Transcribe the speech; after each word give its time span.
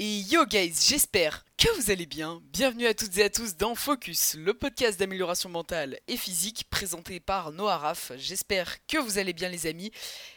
Et 0.00 0.20
yo 0.20 0.46
guys, 0.46 0.74
j'espère 0.86 1.44
que 1.56 1.68
vous 1.74 1.90
allez 1.90 2.06
bien. 2.06 2.40
Bienvenue 2.52 2.86
à 2.86 2.94
toutes 2.94 3.18
et 3.18 3.24
à 3.24 3.30
tous 3.30 3.56
dans 3.56 3.74
Focus, 3.74 4.34
le 4.34 4.54
podcast 4.54 5.00
d'amélioration 5.00 5.48
mentale 5.48 5.98
et 6.06 6.16
physique 6.16 6.66
présenté 6.70 7.18
par 7.18 7.50
Noah 7.50 7.78
Raff. 7.78 8.12
J'espère 8.16 8.76
que 8.86 8.98
vous 8.98 9.18
allez 9.18 9.32
bien 9.32 9.48
les 9.48 9.66
amis. 9.66 9.90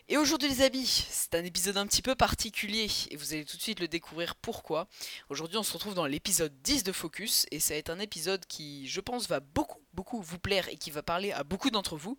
Et 0.10 0.18
aujourd'hui 0.18 0.50
les 0.50 0.64
amis, 0.64 0.88
c'est 0.88 1.36
un 1.36 1.44
épisode 1.44 1.78
un 1.78 1.86
petit 1.86 2.02
peu 2.02 2.16
particulier 2.16 2.90
et 3.12 3.16
vous 3.16 3.34
allez 3.34 3.46
tout 3.46 3.56
de 3.56 3.62
suite 3.62 3.80
le 3.80 3.88
découvrir 3.88 4.34
pourquoi. 4.34 4.88
Aujourd'hui 5.30 5.58
on 5.58 5.64
se 5.64 5.74
retrouve 5.74 5.94
dans 5.94 6.08
l'épisode 6.08 6.60
10 6.64 6.82
de 6.82 6.92
Focus 6.92 7.46
et 7.52 7.60
ça 7.60 7.76
va 7.76 7.78
être 7.78 7.92
un 7.92 8.00
épisode 8.00 8.44
qui 8.48 8.88
je 8.88 9.00
pense 9.00 9.28
va 9.28 9.42
beaucoup 9.42 9.81
beaucoup 9.94 10.22
vous 10.22 10.40
plaire 10.40 10.68
et 10.70 10.78
qui 10.78 10.92
va 10.92 11.04
parler 11.04 11.32
à 11.32 11.44
beaucoup 11.44 11.70
d'entre 11.70 11.98
vous 11.98 12.18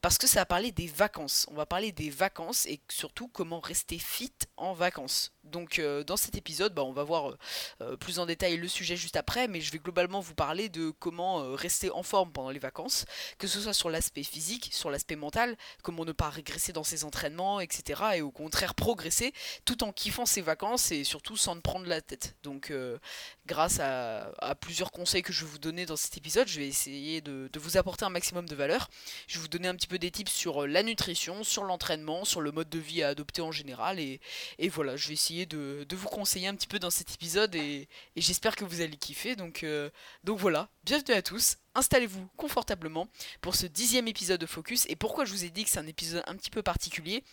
parce 0.00 0.18
que 0.18 0.26
ça 0.26 0.40
va 0.40 0.46
parler 0.46 0.72
des 0.72 0.86
vacances. 0.86 1.46
On 1.50 1.54
va 1.54 1.66
parler 1.66 1.92
des 1.92 2.10
vacances 2.10 2.66
et 2.66 2.80
surtout 2.88 3.28
comment 3.28 3.60
rester 3.60 3.98
fit 3.98 4.32
en 4.56 4.72
vacances. 4.72 5.32
Donc 5.44 5.78
euh, 5.78 6.04
dans 6.04 6.16
cet 6.16 6.36
épisode, 6.36 6.74
bah, 6.74 6.84
on 6.84 6.92
va 6.92 7.02
voir 7.02 7.36
euh, 7.80 7.96
plus 7.96 8.18
en 8.18 8.26
détail 8.26 8.56
le 8.56 8.68
sujet 8.68 8.96
juste 8.96 9.16
après, 9.16 9.48
mais 9.48 9.60
je 9.60 9.72
vais 9.72 9.78
globalement 9.78 10.20
vous 10.20 10.34
parler 10.34 10.68
de 10.68 10.90
comment 10.90 11.40
euh, 11.40 11.54
rester 11.54 11.90
en 11.90 12.02
forme 12.02 12.30
pendant 12.32 12.50
les 12.50 12.58
vacances, 12.58 13.04
que 13.38 13.46
ce 13.46 13.60
soit 13.60 13.72
sur 13.72 13.90
l'aspect 13.90 14.22
physique, 14.22 14.70
sur 14.72 14.90
l'aspect 14.90 15.16
mental, 15.16 15.56
comment 15.82 16.04
ne 16.04 16.12
pas 16.12 16.28
régresser 16.28 16.72
dans 16.72 16.84
ses 16.84 17.04
entraînements, 17.04 17.60
etc. 17.60 18.02
Et 18.16 18.22
au 18.22 18.30
contraire 18.30 18.74
progresser 18.74 19.32
tout 19.64 19.82
en 19.82 19.92
kiffant 19.92 20.26
ses 20.26 20.42
vacances 20.42 20.92
et 20.92 21.04
surtout 21.04 21.36
sans 21.36 21.54
ne 21.54 21.60
prendre 21.60 21.86
la 21.86 22.00
tête. 22.00 22.36
Donc 22.42 22.72
grâce 23.46 23.80
à, 23.80 24.54
plusieurs 24.60 24.92
conseils 24.92 25.22
que 25.22 25.32
je 25.32 25.44
vais 25.44 25.50
vous 25.50 25.58
donner 25.58 25.86
dans 25.86 25.96
cet 25.96 26.16
épisode, 26.16 26.46
je 26.48 26.60
vais 26.60 26.68
essayer 26.68 27.09
de, 27.20 27.50
vous 27.58 27.76
apporter 27.76 28.04
un 28.04 28.10
maximum 28.10 28.48
de 28.48 28.54
valeur. 28.54 28.88
Je 29.26 29.36
vais 29.36 29.42
vous 29.42 29.48
donner 29.48 29.68
un 29.68 29.74
petit 29.74 29.88
peu 29.88 29.98
des 29.98 30.10
tips 30.10 30.30
sur 30.30 30.66
la 30.66 30.82
nutrition, 30.82 31.42
sur 31.42 31.64
l'entraînement, 31.64 32.24
sur 32.24 32.40
le 32.40 32.52
mode 32.52 32.68
de 32.68 32.78
vie 32.78 33.02
à 33.02 33.08
adopter 33.08 33.42
en 33.42 33.50
général. 33.50 33.98
Et, 33.98 34.20
voilà, 34.68 34.96
je 34.96 35.08
vais 35.08 35.14
essayer 35.14 35.46
de, 35.46 35.86
vous 35.90 36.08
conseiller 36.08 36.46
un 36.46 36.54
petit 36.54 36.68
peu 36.68 36.78
dans 36.78 36.90
cet 36.90 37.12
épisode 37.12 37.54
et, 37.56 37.88
j'espère 38.16 38.54
que 38.54 38.64
vous 38.64 38.80
allez 38.80 38.96
kiffer. 38.96 39.34
Donc, 39.34 39.64
euh, 39.64 39.90
donc 40.22 40.38
voilà, 40.38 40.68
bienvenue 40.84 41.14
à 41.14 41.22
tous. 41.22 41.56
Installez-vous 41.74 42.28
confortablement 42.36 43.08
pour 43.40 43.54
ce 43.54 43.66
dixième 43.66 44.08
épisode 44.08 44.40
de 44.40 44.46
Focus. 44.46 44.86
Et 44.88 44.96
pourquoi 44.96 45.24
je 45.24 45.32
vous 45.32 45.44
ai 45.44 45.50
dit 45.50 45.64
que 45.64 45.70
c'est 45.70 45.78
un 45.78 45.86
épisode 45.86 46.22
un 46.26 46.36
petit 46.36 46.50
peu 46.50 46.62
particulier? 46.62 47.24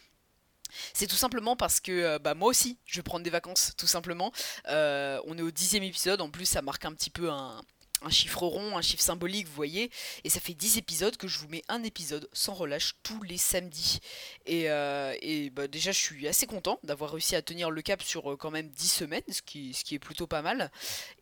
C'est 0.94 1.08
tout 1.08 1.16
simplement 1.16 1.56
parce 1.56 1.80
que 1.80 1.92
euh, 1.92 2.20
bah, 2.20 2.34
moi 2.34 2.50
aussi, 2.50 2.78
je 2.86 2.98
vais 2.98 3.04
prendre 3.04 3.24
des 3.24 3.30
vacances, 3.30 3.74
tout 3.78 3.88
simplement. 3.88 4.32
Euh, 4.68 5.20
on 5.26 5.38
est 5.38 5.42
au 5.42 5.52
dixième 5.52 5.84
épisode, 5.84 6.22
en 6.22 6.30
plus 6.30 6.46
ça 6.46 6.62
marque 6.62 6.86
un 6.86 6.94
petit 6.94 7.10
peu 7.10 7.30
un, 7.30 7.62
un 8.04 8.10
chiffre 8.10 8.46
rond, 8.46 8.78
un 8.78 8.82
chiffre 8.82 9.02
symbolique, 9.02 9.48
vous 9.48 9.54
voyez. 9.54 9.90
Et 10.24 10.30
ça 10.30 10.40
fait 10.40 10.54
10 10.54 10.78
épisodes 10.78 11.18
que 11.18 11.28
je 11.28 11.40
vous 11.40 11.48
mets 11.48 11.64
un 11.68 11.84
épisode 11.84 12.30
sans 12.32 12.54
relâche 12.54 12.96
tous 13.04 13.24
les 13.24 13.38
samedis. 13.38 14.00
Et, 14.46 14.70
euh, 14.70 15.16
bah, 15.52 15.68
déjà, 15.68 15.92
je 15.92 16.00
suis 16.00 16.28
assez 16.28 16.46
content 16.46 16.80
d'avoir 16.84 17.12
réussi 17.12 17.36
à 17.36 17.42
tenir 17.42 17.72
le 17.72 17.82
cap 17.82 18.04
sur 18.04 18.32
euh, 18.32 18.38
quand 18.38 18.52
même 18.52 18.70
10 18.70 18.88
semaines, 18.88 19.24
ce 19.30 19.42
qui, 19.42 19.76
est 19.92 20.00
plutôt 20.00 20.28
pas 20.28 20.42
mal. 20.42 20.72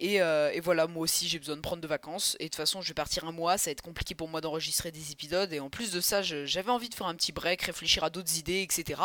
Euh, 0.04 0.52
et, 0.52 0.60
voilà, 0.60 0.88
moi 0.88 1.04
aussi, 1.04 1.30
j'ai 1.30 1.40
besoin 1.40 1.56
de 1.56 1.62
prendre 1.62 1.82
de 1.82 1.88
vacances. 1.88 2.36
Et 2.40 2.46
de 2.46 2.50
toute 2.50 2.56
façon, 2.56 2.82
je 2.82 2.90
vais 2.90 2.94
partir 2.94 3.26
un 3.26 3.32
mois, 3.32 3.58
ça 3.58 3.70
va 3.70 3.72
être 3.72 3.82
compliqué 3.82 4.14
pour 4.14 4.28
moi 4.28 4.42
d'enregistrer 4.42 4.92
des 4.92 5.12
épisodes. 5.12 5.52
Et 5.54 5.60
en 5.60 5.70
plus 5.70 5.92
de 5.92 6.02
ça, 6.02 6.22
j'avais 6.22 6.72
envie 6.72 6.90
de 6.90 6.96
faire 6.96 7.08
un 7.08 7.16
petit 7.16 7.32
break, 7.32 7.62
réfléchir 7.62 8.04
à 8.04 8.10
d'autres 8.10 8.38
idées, 8.38 8.62
etc. 8.62 9.02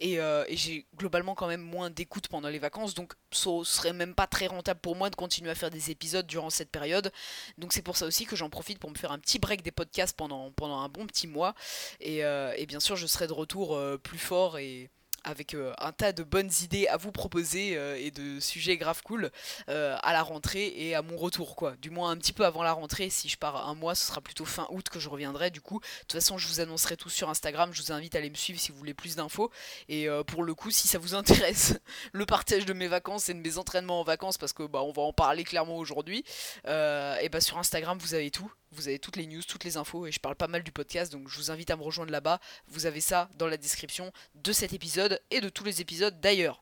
Et, 0.00 0.14
et 0.14 0.56
j'ai 0.56 0.86
globalement 0.96 1.34
quand 1.34 1.46
même 1.46 1.62
moins 1.62 1.90
d'écoute 1.90 2.28
pendant 2.28 2.48
les 2.48 2.58
vacances. 2.58 2.94
Donc, 2.94 3.12
ce 3.30 3.62
serait 3.64 3.92
même 3.92 4.14
pas 4.14 4.26
très 4.26 4.46
rentable 4.46 4.80
pour 4.80 4.96
moi 4.96 5.10
de 5.10 5.16
continuer 5.16 5.50
à 5.50 5.54
faire 5.54 5.70
des 5.70 5.90
épisodes 5.90 6.26
durant 6.26 6.50
cette 6.50 6.70
période. 6.70 7.11
Donc 7.58 7.72
c'est 7.72 7.82
pour 7.82 7.96
ça 7.96 8.06
aussi 8.06 8.26
que 8.26 8.36
j'en 8.36 8.50
profite 8.50 8.78
pour 8.78 8.90
me 8.90 8.96
faire 8.96 9.12
un 9.12 9.18
petit 9.18 9.38
break 9.38 9.62
des 9.62 9.70
podcasts 9.70 10.16
pendant, 10.16 10.50
pendant 10.52 10.80
un 10.80 10.88
bon 10.88 11.06
petit 11.06 11.26
mois. 11.26 11.54
Et, 12.00 12.24
euh, 12.24 12.54
bien 12.66 12.80
sûr, 12.80 12.96
je 12.96 13.06
serai 13.06 13.26
de 13.26 13.32
retour 13.32 13.76
euh, 13.76 13.98
plus 13.98 14.18
fort 14.18 14.58
et 14.58 14.88
avec 15.24 15.54
euh, 15.54 15.72
un 15.78 15.92
tas 15.92 16.12
de 16.12 16.22
bonnes 16.22 16.50
idées 16.62 16.86
à 16.88 16.96
vous 16.96 17.12
proposer 17.12 17.76
euh, 17.76 17.96
et 17.98 18.10
de 18.10 18.40
sujets 18.40 18.76
grave 18.76 19.02
cool 19.02 19.30
euh, 19.68 19.96
à 20.02 20.12
la 20.12 20.22
rentrée 20.22 20.72
et 20.76 20.94
à 20.94 21.02
mon 21.02 21.16
retour 21.16 21.56
quoi. 21.56 21.74
Du 21.76 21.90
moins 21.90 22.10
un 22.10 22.16
petit 22.16 22.32
peu 22.32 22.44
avant 22.44 22.62
la 22.62 22.72
rentrée, 22.72 23.10
si 23.10 23.28
je 23.28 23.36
pars 23.36 23.68
un 23.68 23.74
mois, 23.74 23.94
ce 23.94 24.06
sera 24.06 24.20
plutôt 24.20 24.44
fin 24.44 24.66
août 24.70 24.88
que 24.88 25.00
je 25.00 25.08
reviendrai 25.08 25.50
du 25.50 25.60
coup. 25.60 25.80
De 25.80 26.00
toute 26.00 26.12
façon, 26.12 26.38
je 26.38 26.48
vous 26.48 26.60
annoncerai 26.60 26.96
tout 26.96 27.10
sur 27.10 27.28
Instagram, 27.30 27.70
je 27.72 27.82
vous 27.82 27.92
invite 27.92 28.14
à 28.14 28.18
aller 28.18 28.30
me 28.30 28.34
suivre 28.34 28.60
si 28.60 28.72
vous 28.72 28.78
voulez 28.78 28.94
plus 28.94 29.16
d'infos. 29.16 29.50
Et 29.88 30.08
pour 30.26 30.42
le 30.42 30.54
coup, 30.54 30.70
si 30.70 30.88
ça 30.88 30.98
vous 30.98 31.14
intéresse, 31.22 31.78
le 32.12 32.26
partage 32.26 32.66
de 32.66 32.72
mes 32.72 32.88
vacances 32.88 33.28
et 33.28 33.34
de 33.34 33.40
mes 33.40 33.58
entraînements 33.58 34.00
en 34.00 34.04
vacances, 34.04 34.38
parce 34.38 34.52
que 34.52 34.64
bah 34.64 34.82
on 34.82 34.92
va 34.92 35.02
en 35.02 35.12
parler 35.12 35.44
clairement 35.44 35.76
aujourd'hui, 35.76 36.24
et 36.66 37.28
bah 37.30 37.40
sur 37.40 37.58
Instagram 37.58 37.98
vous 37.98 38.14
avez 38.14 38.30
tout. 38.30 38.52
Vous 38.72 38.88
avez 38.88 38.98
toutes 38.98 39.16
les 39.16 39.26
news, 39.26 39.42
toutes 39.42 39.64
les 39.64 39.76
infos 39.76 40.06
et 40.06 40.12
je 40.12 40.20
parle 40.20 40.34
pas 40.34 40.48
mal 40.48 40.62
du 40.62 40.72
podcast 40.72 41.12
donc 41.12 41.28
je 41.28 41.36
vous 41.36 41.50
invite 41.50 41.70
à 41.70 41.76
me 41.76 41.82
rejoindre 41.82 42.10
là-bas. 42.10 42.40
Vous 42.68 42.86
avez 42.86 43.00
ça 43.00 43.28
dans 43.36 43.46
la 43.46 43.56
description 43.56 44.12
de 44.34 44.52
cet 44.52 44.72
épisode 44.72 45.20
et 45.30 45.40
de 45.40 45.48
tous 45.48 45.64
les 45.64 45.80
épisodes 45.80 46.20
d'ailleurs. 46.20 46.60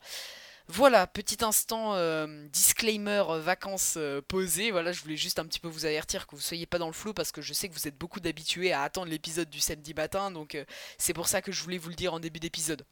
Voilà, 0.72 1.08
petit 1.08 1.44
instant 1.44 1.94
euh, 1.94 2.46
disclaimer 2.52 3.24
euh, 3.28 3.40
vacances 3.40 3.94
euh, 3.96 4.22
posées. 4.22 4.70
Voilà, 4.70 4.92
je 4.92 5.02
voulais 5.02 5.16
juste 5.16 5.40
un 5.40 5.44
petit 5.44 5.58
peu 5.58 5.66
vous 5.66 5.84
avertir 5.84 6.28
que 6.28 6.36
vous 6.36 6.40
soyez 6.40 6.64
pas 6.64 6.78
dans 6.78 6.86
le 6.86 6.92
flou 6.92 7.12
parce 7.12 7.32
que 7.32 7.42
je 7.42 7.52
sais 7.52 7.68
que 7.68 7.74
vous 7.74 7.88
êtes 7.88 7.98
beaucoup 7.98 8.20
d'habitués 8.20 8.72
à 8.72 8.82
attendre 8.82 9.10
l'épisode 9.10 9.50
du 9.50 9.58
samedi 9.58 9.94
matin, 9.94 10.30
donc 10.30 10.56
c'est 10.96 11.12
pour 11.12 11.26
ça 11.26 11.42
que 11.42 11.50
je 11.50 11.62
voulais 11.64 11.78
vous 11.78 11.88
le 11.88 11.96
dire 11.96 12.14
en 12.14 12.20
début 12.20 12.38
d'épisode. 12.38 12.84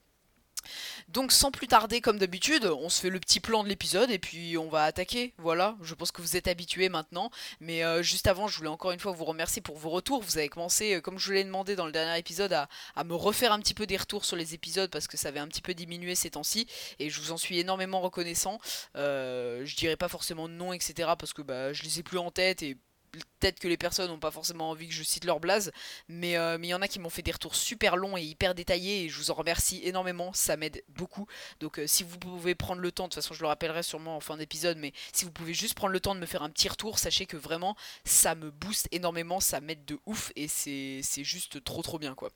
Donc 1.08 1.32
sans 1.32 1.50
plus 1.50 1.68
tarder 1.68 2.00
comme 2.00 2.18
d'habitude, 2.18 2.64
on 2.66 2.88
se 2.88 3.00
fait 3.00 3.10
le 3.10 3.20
petit 3.20 3.40
plan 3.40 3.62
de 3.64 3.68
l'épisode 3.68 4.10
et 4.10 4.18
puis 4.18 4.58
on 4.58 4.68
va 4.68 4.84
attaquer. 4.84 5.34
Voilà, 5.38 5.76
je 5.82 5.94
pense 5.94 6.12
que 6.12 6.22
vous 6.22 6.36
êtes 6.36 6.48
habitués 6.48 6.88
maintenant. 6.88 7.30
Mais 7.60 7.84
euh, 7.84 8.02
juste 8.02 8.26
avant, 8.26 8.48
je 8.48 8.56
voulais 8.56 8.68
encore 8.68 8.92
une 8.92 9.00
fois 9.00 9.12
vous 9.12 9.24
remercier 9.24 9.62
pour 9.62 9.78
vos 9.78 9.90
retours. 9.90 10.22
Vous 10.22 10.38
avez 10.38 10.48
commencé, 10.48 10.94
euh, 10.94 11.00
comme 11.00 11.18
je 11.18 11.26
vous 11.26 11.32
l'ai 11.32 11.44
demandé 11.44 11.76
dans 11.76 11.86
le 11.86 11.92
dernier 11.92 12.18
épisode, 12.18 12.52
à, 12.52 12.68
me 13.04 13.14
refaire 13.14 13.52
un 13.52 13.60
petit 13.60 13.74
peu 13.74 13.86
des 13.86 13.96
retours 13.96 14.24
sur 14.24 14.36
les 14.36 14.54
épisodes 14.54 14.90
parce 14.90 15.06
que 15.06 15.16
ça 15.16 15.28
avait 15.28 15.40
un 15.40 15.48
petit 15.48 15.62
peu 15.62 15.74
diminué 15.74 16.14
ces 16.14 16.30
temps-ci. 16.30 16.66
Et 16.98 17.10
je 17.10 17.20
vous 17.20 17.32
en 17.32 17.36
suis 17.36 17.58
énormément 17.58 18.00
reconnaissant. 18.00 18.58
Euh, 18.96 19.64
je 19.64 19.76
dirais 19.76 19.96
pas 19.96 20.08
forcément 20.08 20.48
non, 20.48 20.72
etc. 20.72 21.10
parce 21.18 21.32
que 21.32 21.42
bah, 21.42 21.72
je 21.72 21.82
les 21.84 22.00
ai 22.00 22.02
plus 22.02 22.18
en 22.18 22.30
tête 22.30 22.62
et 22.62 22.76
peut-être 23.10 23.58
que 23.58 23.68
les 23.68 23.76
personnes 23.76 24.08
n'ont 24.08 24.18
pas 24.18 24.30
forcément 24.30 24.70
envie 24.70 24.88
que 24.88 24.94
je 24.94 25.02
cite 25.02 25.24
leur 25.24 25.40
blase, 25.40 25.72
mais 26.08 26.36
euh, 26.36 26.58
mais 26.58 26.68
il 26.68 26.70
y 26.70 26.74
en 26.74 26.82
a 26.82 26.88
qui 26.88 26.98
m'ont 26.98 27.10
fait 27.10 27.22
des 27.22 27.32
retours 27.32 27.54
super 27.54 27.96
longs 27.96 28.16
et 28.16 28.22
hyper 28.22 28.54
détaillés 28.54 29.04
et 29.04 29.08
je 29.08 29.16
vous 29.18 29.30
en 29.30 29.34
remercie 29.34 29.80
énormément, 29.84 30.32
ça 30.32 30.56
m'aide 30.56 30.82
beaucoup. 30.88 31.26
Donc 31.60 31.78
euh, 31.78 31.86
si 31.86 32.02
vous 32.02 32.18
pouvez 32.18 32.54
prendre 32.54 32.80
le 32.80 32.92
temps, 32.92 33.04
de 33.04 33.08
toute 33.08 33.22
façon 33.22 33.34
je 33.34 33.42
le 33.42 33.48
rappellerai 33.48 33.82
sûrement 33.82 34.16
en 34.16 34.20
fin 34.20 34.36
d'épisode, 34.36 34.78
mais 34.78 34.92
si 35.12 35.24
vous 35.24 35.32
pouvez 35.32 35.54
juste 35.54 35.74
prendre 35.74 35.92
le 35.92 36.00
temps 36.00 36.14
de 36.14 36.20
me 36.20 36.26
faire 36.26 36.42
un 36.42 36.50
petit 36.50 36.68
retour, 36.68 36.98
sachez 36.98 37.26
que 37.26 37.36
vraiment 37.36 37.76
ça 38.04 38.34
me 38.34 38.50
booste 38.50 38.88
énormément, 38.92 39.40
ça 39.40 39.60
m'aide 39.60 39.84
de 39.84 39.98
ouf 40.06 40.32
et 40.36 40.48
c'est 40.48 41.24
juste 41.24 41.62
trop 41.64 41.82
trop 41.82 41.98
bien 41.98 42.14
quoi. 42.14 42.30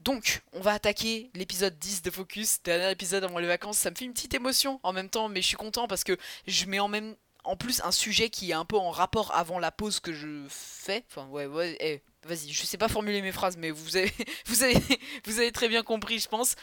Donc, 0.00 0.42
on 0.52 0.60
va 0.60 0.72
attaquer 0.72 1.30
l'épisode 1.34 1.76
10 1.78 2.02
de 2.02 2.10
Focus, 2.10 2.62
dernier 2.62 2.90
épisode 2.90 3.24
avant 3.24 3.38
les 3.38 3.48
vacances. 3.48 3.78
Ça 3.78 3.90
me 3.90 3.96
fait 3.96 4.04
une 4.04 4.12
petite 4.12 4.34
émotion 4.34 4.78
en 4.82 4.92
même 4.92 5.10
temps, 5.10 5.28
mais 5.28 5.42
je 5.42 5.46
suis 5.48 5.56
content 5.56 5.88
parce 5.88 6.04
que 6.04 6.16
je 6.46 6.66
mets 6.66 6.78
en 6.78 6.88
même 6.88 7.16
en 7.48 7.56
plus 7.56 7.80
un 7.82 7.92
sujet 7.92 8.28
qui 8.30 8.50
est 8.50 8.54
un 8.54 8.64
peu 8.64 8.76
en 8.76 8.90
rapport 8.90 9.34
avant 9.34 9.58
la 9.58 9.72
pause 9.72 10.00
que 10.00 10.12
je 10.12 10.44
fais. 10.48 11.04
Enfin 11.08 11.26
ouais 11.28 11.46
ouais. 11.46 11.76
Eh, 11.80 12.02
vas-y, 12.26 12.52
je 12.52 12.64
sais 12.64 12.78
pas 12.78 12.88
formuler 12.88 13.22
mes 13.22 13.32
phrases, 13.32 13.56
mais 13.56 13.70
vous 13.72 13.96
avez, 13.96 15.52
très 15.52 15.68
bien 15.68 15.82
compris, 15.82 16.18
je 16.18 16.28
pense. 16.28 16.54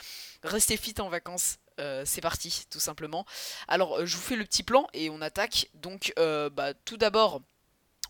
Restez 0.43 0.77
fit 0.77 0.95
en 0.99 1.09
vacances. 1.09 1.57
Euh, 1.79 2.03
c'est 2.05 2.21
parti, 2.21 2.65
tout 2.69 2.79
simplement. 2.79 3.25
Alors, 3.67 3.97
euh, 3.97 4.05
je 4.05 4.15
vous 4.15 4.21
fais 4.21 4.35
le 4.35 4.45
petit 4.45 4.63
plan 4.63 4.87
et 4.93 5.09
on 5.09 5.21
attaque. 5.21 5.69
Donc, 5.73 6.13
euh, 6.19 6.49
bah, 6.49 6.73
tout 6.73 6.97
d'abord, 6.97 7.41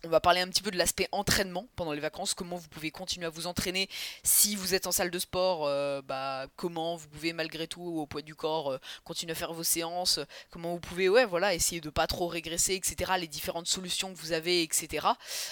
on 0.04 0.08
va 0.08 0.20
parler 0.20 0.40
un 0.40 0.48
petit 0.48 0.62
peu 0.62 0.70
de 0.70 0.76
l'aspect 0.76 1.08
entraînement 1.12 1.66
pendant 1.76 1.92
les 1.92 2.00
vacances, 2.00 2.34
comment 2.34 2.56
vous 2.56 2.68
pouvez 2.68 2.90
continuer 2.90 3.26
à 3.26 3.30
vous 3.30 3.46
entraîner 3.46 3.88
si 4.22 4.56
vous 4.56 4.74
êtes 4.74 4.86
en 4.86 4.92
salle 4.92 5.10
de 5.10 5.18
sport, 5.18 5.66
euh, 5.66 6.02
bah, 6.02 6.46
comment 6.56 6.96
vous 6.96 7.08
pouvez 7.08 7.32
malgré 7.32 7.66
tout 7.66 7.82
au 7.82 8.06
poids 8.06 8.22
du 8.22 8.34
corps 8.34 8.72
euh, 8.72 8.78
continuer 9.04 9.32
à 9.32 9.34
faire 9.34 9.52
vos 9.52 9.64
séances, 9.64 10.20
comment 10.50 10.72
vous 10.72 10.80
pouvez 10.80 11.08
ouais 11.08 11.24
voilà 11.24 11.54
essayer 11.54 11.80
de 11.80 11.90
pas 11.90 12.06
trop 12.06 12.26
régresser, 12.26 12.74
etc. 12.74 13.12
Les 13.18 13.28
différentes 13.28 13.68
solutions 13.68 14.12
que 14.12 14.18
vous 14.18 14.32
avez, 14.32 14.62
etc. 14.62 15.06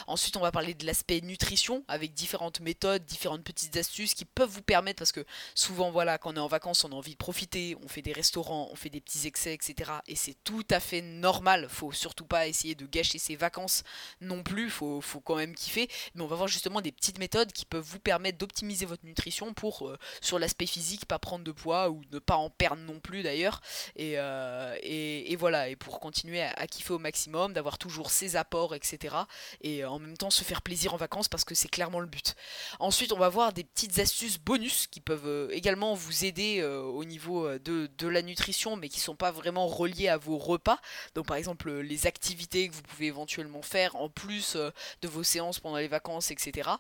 Ensuite 0.06 0.37
on 0.37 0.41
va 0.41 0.53
parler 0.53 0.75
de 0.75 0.87
l'aspect 0.87 1.21
nutrition 1.21 1.84
avec 1.88 2.15
différentes 2.15 2.61
méthodes, 2.61 3.05
différentes 3.05 3.44
petites 3.44 3.76
astuces 3.76 4.15
qui 4.15 4.25
peuvent 4.25 4.50
vous 4.50 4.62
permettre 4.62 4.99
parce 4.99 5.12
que 5.12 5.25
souvent 5.55 5.91
voilà 5.91 6.19
quand 6.19 6.32
on 6.32 6.37
est 6.37 6.41
en 6.41 6.49
vacances 6.49 6.84
on 6.84 6.93
a 6.93 6.94
envie 6.94 7.12
de 7.12 7.19
profiter, 7.19 7.76
on 7.82 7.88
fait 7.88 8.03
des 8.03 8.12
restaurants, 8.12 8.69
on 8.71 8.76
fait 8.76 8.91
des 8.91 9.00
petits 9.00 9.26
excès, 9.26 9.55
etc. 9.55 9.93
Et 10.06 10.16
c'est 10.16 10.37
tout 10.44 10.66
à 10.71 10.81
fait 10.81 11.03
normal, 11.03 11.69
faut 11.69 11.93
surtout 11.93 12.26
pas 12.26 12.47
essayer 12.47 12.75
de 12.75 12.87
gâcher 12.87 13.19
ses 13.19 13.37
vacances 13.37 13.82
non 14.20 14.34
plus, 14.43 14.71
faut, 14.71 15.01
faut 15.01 15.21
quand 15.21 15.37
même 15.37 15.55
kiffer. 15.55 15.89
Mais 16.15 16.23
on 16.23 16.27
va 16.27 16.37
voir 16.37 16.49
justement 16.49 16.81
des 16.81 16.93
petites 16.93 17.19
méthodes 17.19 17.53
qui 17.53 17.65
peuvent 17.65 17.85
vous 17.85 17.99
permettre 17.99 18.39
d'optimiser 18.39 18.87
votre 18.87 19.05
nutrition 19.05 19.55
pour, 19.55 19.89
euh, 19.89 19.99
sur 20.21 20.39
l'aspect 20.39 20.67
physique, 20.67 21.07
pas 21.07 21.19
prendre 21.19 21.45
de 21.45 21.53
poids 21.53 21.91
ou 21.91 22.03
ne 22.13 22.19
pas 22.19 22.37
en 22.37 22.51
perdre 22.51 22.83
non 22.83 23.01
plus 23.01 23.23
d'ailleurs. 23.23 23.61
Et, 23.97 24.15
euh, 24.17 24.77
et, 24.83 25.37
voilà, 25.37 25.69
et 25.69 25.77
pour 25.77 26.01
continuer 26.01 26.43
à, 26.43 26.67
kiffer 26.67 26.95
au 26.95 26.99
maximum, 26.99 27.53
d'avoir 27.53 27.79
toujours 27.79 28.11
ses 28.11 28.37
apports, 28.37 28.75
etc. 28.75 29.17
Et 29.61 29.85
en 29.85 29.99
même 29.99 30.17
temps 30.17 30.31
se 30.31 30.45
faire 30.45 30.63
plaisir 30.63 30.95
en 30.95 30.97
vacances 30.97 31.29
parce 31.29 31.45
que 31.45 31.55
c'est 31.55 31.69
clairement 31.69 32.01
le 32.01 32.07
but. 32.07 32.35
Ensuite, 32.79 33.13
on 33.13 33.19
va 33.19 33.29
voir 33.29 33.53
des 33.53 33.65
petites 33.65 33.99
astuces 33.99 34.39
bonus 34.39 34.87
qui 34.87 35.01
peuvent 35.01 35.27
euh, 35.27 35.49
également 35.51 35.95
vous 35.95 36.25
aider 36.25 36.63
au 36.65 37.05
niveau 37.05 37.49
de, 37.59 37.91
de 37.99 38.09
la 38.09 38.23
nutrition, 38.23 38.77
mais 38.77 38.89
qui 38.89 39.01
sont 39.01 39.17
pas 39.17 39.31
vraiment 39.31 39.67
reliées 39.67 40.09
à 40.09 40.17
vos 40.17 40.39
repas. 40.39 40.79
Donc 41.15 41.27
par 41.27 41.37
exemple 41.37 41.71
les 41.81 42.07
activités 42.07 42.69
que 42.69 42.75
vous 42.75 42.83
pouvez 42.83 43.07
éventuellement 43.07 43.63
faire 43.63 43.97
en 43.97 44.09
plus 44.09 44.24
plus 44.25 44.56
de 44.56 45.09
vos 45.09 45.23
séances 45.23 45.61
pendant 45.61 45.76
les 45.76 45.88
vacances, 45.88 46.31
etc. 46.31 46.71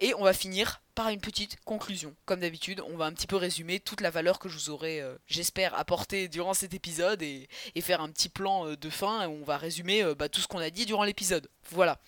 Et 0.00 0.14
on 0.14 0.24
va 0.24 0.32
finir 0.32 0.82
par 0.94 1.08
une 1.08 1.20
petite 1.20 1.58
conclusion. 1.64 2.14
Comme 2.26 2.40
d'habitude, 2.40 2.82
on 2.90 2.96
va 2.96 3.06
un 3.06 3.12
petit 3.12 3.26
peu 3.26 3.36
résumer 3.36 3.80
toute 3.80 4.00
la 4.00 4.10
valeur 4.10 4.38
que 4.38 4.48
je 4.48 4.56
vous 4.56 4.70
aurai, 4.70 5.02
j'espère, 5.26 5.74
apportée 5.78 6.28
durant 6.28 6.54
cet 6.54 6.74
épisode 6.74 7.22
et, 7.22 7.48
faire 7.80 8.00
un 8.00 8.10
petit 8.10 8.28
plan 8.28 8.74
de 8.74 8.90
fin. 8.90 9.28
où 9.28 9.38
on 9.40 9.44
va 9.44 9.56
résumer 9.56 10.04
bah, 10.14 10.28
tout 10.28 10.40
ce 10.40 10.48
qu'on 10.48 10.58
a 10.58 10.70
dit 10.70 10.86
durant 10.86 11.04
l'épisode. 11.04 11.48
Voilà. 11.70 11.98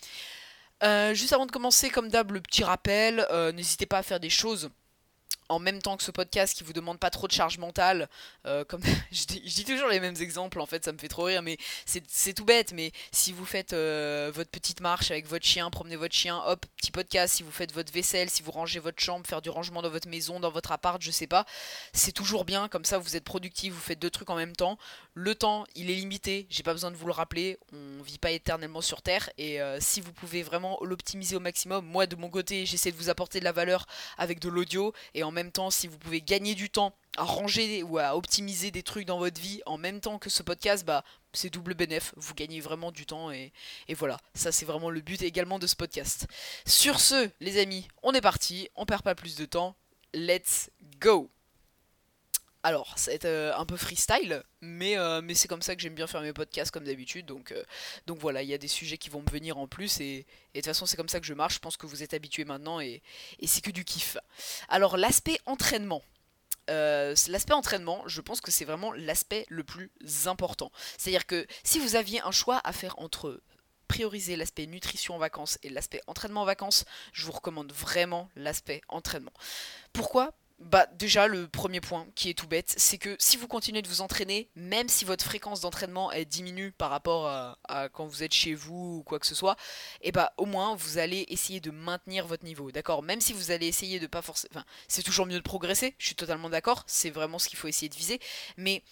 juste 1.15 1.33
avant 1.33 1.47
de 1.47 1.53
commencer, 1.53 1.91
comme 1.91 2.09
d'hab, 2.09 2.33
le 2.33 2.41
petit 2.41 2.65
rappel, 2.65 3.27
n'hésitez 3.55 3.87
pas 3.87 3.99
à 3.99 4.03
faire 4.03 4.21
des 4.21 4.31
choses 4.31 4.71
en 5.49 5.59
même 5.59 5.83
temps 5.83 5.97
que 5.97 6.03
ce 6.03 6.11
podcast 6.11 6.57
qui 6.57 6.65
vous 6.65 6.73
demande 6.73 6.99
pas 6.99 7.11
trop 7.11 7.27
de 7.27 7.33
charge 7.33 7.59
mentale, 7.59 8.09
euh, 8.47 8.65
comme 8.65 8.83
je 9.13 9.25
dis, 9.27 9.65
toujours 9.65 9.89
les 9.89 10.01
mêmes 10.01 10.17
exemples 10.21 10.61
en 10.61 10.67
fait, 10.67 10.85
ça 10.85 10.93
me 10.93 10.99
fait 10.99 11.09
trop 11.09 11.25
rire, 11.25 11.43
mais 11.43 11.57
c'est 11.85 12.33
tout 12.33 12.45
bête. 12.45 12.73
Mais 12.73 12.93
si 13.13 13.33
vous 13.33 13.45
faites 13.45 13.73
euh, 13.73 14.31
votre 14.35 14.51
petite 14.51 14.81
marche 14.81 15.11
avec 15.11 15.27
votre 15.27 15.45
chien, 15.45 15.71
promenez 15.71 15.97
votre 15.97 16.15
chien, 16.15 16.43
hop, 16.47 16.65
petit 16.77 16.91
podcast. 16.91 17.35
Si 17.35 17.43
vous 17.43 17.51
faites 17.51 17.73
votre 17.73 17.93
vaisselle, 17.93 18.31
si 18.31 18.43
vous 18.43 18.51
rangez 18.51 18.81
votre 18.81 19.03
chambre, 19.03 19.27
faire 19.27 19.43
du 19.43 19.51
rangement 19.51 19.83
dans 19.83 19.91
votre 19.91 20.09
maison, 20.09 20.41
dans 20.41 20.51
votre 20.51 20.73
appart, 20.73 21.01
je 21.01 21.11
sais 21.11 21.27
pas, 21.27 21.45
c'est 21.93 22.13
toujours 22.13 22.45
bien. 22.45 22.69
Comme 22.69 22.85
ça, 22.85 22.99
vous 22.99 23.17
êtes 23.17 23.25
productif, 23.25 23.73
vous 23.73 23.81
faites 23.81 23.99
deux 23.99 24.11
trucs 24.11 24.31
en 24.31 24.37
même 24.37 24.57
temps. 24.57 24.79
Le 25.15 25.35
temps, 25.35 25.65
il 25.75 25.91
est 25.91 25.95
limité. 25.95 26.47
J'ai 26.51 26.63
pas 26.63 26.73
besoin 26.73 26.91
de 26.91 26.97
vous 26.97 27.07
le 27.07 27.13
rappeler. 27.13 27.59
On 27.73 28.03
vit 28.03 28.19
pas 28.19 28.31
éternellement 28.31 28.81
sur 28.81 29.03
Terre, 29.03 29.31
et 29.39 29.61
euh, 29.61 29.79
si 29.81 30.01
vous 30.01 30.13
pouvez 30.13 30.43
vraiment 30.43 30.79
l'optimiser 30.83 31.37
au 31.37 31.41
maximum, 31.41 31.85
moi 31.85 32.07
de 32.07 32.17
mon 32.17 32.29
côté, 32.29 32.67
j'essaie 32.67 32.91
de 32.91 32.97
vous 32.97 33.11
apporter 33.11 33.41
de 33.41 33.45
la 33.45 33.53
valeur 33.53 33.87
avec 34.19 34.41
de 34.41 34.49
l'audio 34.49 34.93
et 35.15 35.23
en 35.23 35.31
même 35.31 35.44
temps, 35.51 35.71
si 35.71 35.87
vous 35.87 35.99
pouvez 35.99 36.21
gagner 36.21 36.55
du 36.55 36.71
temps 36.71 36.95
à 37.17 37.25
ranger 37.25 37.83
ou 37.83 37.99
à 37.99 38.17
optimiser 38.17 38.71
des 38.71 38.83
trucs 38.83 39.07
dans 39.07 39.19
votre 39.19 39.41
vie 39.41 39.61
en 39.67 39.79
même 39.79 40.01
temps 40.01 40.19
que 40.19 40.31
ce 40.31 40.43
podcast, 40.43 40.85
bah 40.85 41.05
c'est 41.33 41.51
double 41.51 41.75
bénéf, 41.75 42.13
vous 42.17 42.35
gagnez 42.35 42.61
vraiment 42.61 42.93
du 42.93 43.07
temps 43.07 43.31
et, 43.31 43.53
et 43.89 43.95
voilà, 43.95 44.19
ça 44.35 44.53
c'est 44.53 44.65
vraiment 44.65 44.91
le 44.91 45.01
but 45.01 45.23
également 45.23 45.59
de 45.59 45.67
ce 45.67 45.77
podcast. 45.77 46.27
Sur 46.67 47.01
ce, 47.01 47.31
les 47.41 47.59
amis, 47.59 47.89
on 48.03 48.13
est 48.13 48.21
parti, 48.21 48.69
on 48.77 48.87
perd 48.87 49.03
pas 49.03 49.15
plus 49.15 49.37
de 49.37 49.45
temps, 49.45 49.77
let's 50.13 50.71
go 51.01 51.31
alors, 52.65 52.95
être 53.09 53.27
euh, 53.27 53.55
un 53.57 53.67
peu 53.67 53.77
freestyle, 53.77 54.43
mais, 54.63 54.97
euh, 54.97 55.21
mais 55.23 55.35
c'est 55.35 55.49
comme 55.49 55.61
ça 55.61 55.77
que 55.77 55.83
j'aime 55.83 55.95
bien 55.95 56.07
faire 56.07 56.23
mes 56.23 56.33
podcasts 56.33 56.71
comme 56.71 56.85
d'habitude. 56.85 57.27
Donc, 57.27 57.53
euh, 57.53 57.63
voilà, 58.09 58.43
il 58.43 58.49
y 58.49 58.55
a 58.55 58.59
des 58.59 58.69
sujets 58.69 58.97
qui 58.97 59.11
vont 59.11 59.21
me 59.21 59.31
venir 59.31 59.59
en 59.59 59.69
plus. 59.69 60.01
Et, 60.01 60.27
de 60.55 60.61
toute 60.61 60.65
façon, 60.65 60.87
c'est 60.87 60.97
comme 60.97 61.11
ça 61.11 61.21
que 61.21 61.27
je 61.27 61.35
marche. 61.35 61.57
Je 61.57 61.59
pense 61.59 61.77
que 61.77 61.87
vous 61.87 62.03
êtes 62.03 62.15
habitués 62.15 62.47
maintenant 62.47 62.81
et, 62.81 63.03
et 63.39 63.47
c'est 63.47 63.61
que 63.61 63.71
du 63.71 63.85
kiff. 63.85 64.17
Alors, 64.71 64.97
l'aspect 64.97 65.39
entraînement. 65.45 66.03
l'aspect 66.69 67.53
entraînement, 67.53 68.03
je 68.07 68.23
pense 68.23 68.41
que 68.41 68.51
c'est 68.51 68.65
vraiment 68.65 68.93
l'aspect 68.95 69.45
le 69.51 69.63
plus 69.63 69.91
important. 70.25 70.73
C'est-à-dire 70.97 71.27
que 71.27 71.47
si 71.65 71.79
vous 71.79 71.97
aviez 71.97 72.23
un 72.23 72.33
choix 72.33 72.63
à 72.65 72.73
faire 72.73 72.99
entre 72.99 73.43
prioriser 73.89 74.37
l'aspect 74.37 74.67
nutrition 74.67 75.15
en 75.15 75.19
vacances 75.19 75.59
et 75.63 75.69
l'aspect 75.69 76.01
entraînement 76.07 76.41
en 76.41 76.47
vacances, 76.47 76.87
je 77.13 77.27
vous 77.27 77.33
recommande 77.33 77.73
vraiment 77.73 78.31
l'aspect 78.37 78.81
entraînement. 78.89 79.35
Pourquoi? 79.93 80.33
Bah 80.65 80.87
déjà 80.99 81.27
le 81.27 81.47
premier 81.47 81.81
point 81.81 82.07
qui 82.15 82.31
est 82.31 82.35
tout 82.35 82.47
bête, 82.47 82.75
c'est 82.77 82.99
que 82.99 83.17
si 83.19 83.37
vous 83.37 83.47
continuez 83.47 83.83
de 83.83 83.89
vous 83.89 84.01
entraîner, 84.01 84.49
même 84.57 84.89
si 84.89 85.05
votre 85.05 85.25
fréquence 85.25 85.61
d'entraînement 85.61 86.11
est 86.11 86.25
diminue 86.25 86.73
par 86.73 86.91
rapport 86.91 87.27
à, 87.29 87.89
quand 87.91 88.07
vous 88.07 88.23
êtes 88.23 88.33
chez 88.33 88.55
vous 88.55 88.99
ou 88.99 89.03
quoi 89.03 89.19
que 89.19 89.27
ce 89.27 89.35
soit, 89.35 89.57
et 90.01 90.09
eh 90.09 90.13
bah 90.13 90.33
au 90.39 90.47
moins 90.47 90.75
vous 90.75 90.99
allez 90.99 91.27
essayer 91.29 91.61
de 91.61 91.71
maintenir 91.71 92.27
votre 92.27 92.45
niveau, 92.45 92.73
d'accord? 92.73 93.03
Même 93.03 93.21
si 93.21 93.33
vous 93.33 93.51
allez 93.51 93.67
essayer 93.67 94.01
de 94.01 94.07
pas 94.07 94.23
forcer, 94.23 94.49
enfin 94.51 94.65
c'est 94.89 95.03
toujours 95.03 95.27
mieux 95.27 95.39
de 95.39 95.43
progresser, 95.43 95.95
je 95.99 96.07
suis 96.07 96.17
totalement 96.17 96.51
d'accord, 96.51 96.85
c'est 96.87 97.11
vraiment 97.11 97.39
ce 97.39 97.49
qu'il 97.49 97.59
faut 97.59 97.69
essayer 97.69 97.89
de 97.89 97.97
viser, 97.97 98.21
mais 98.57 98.83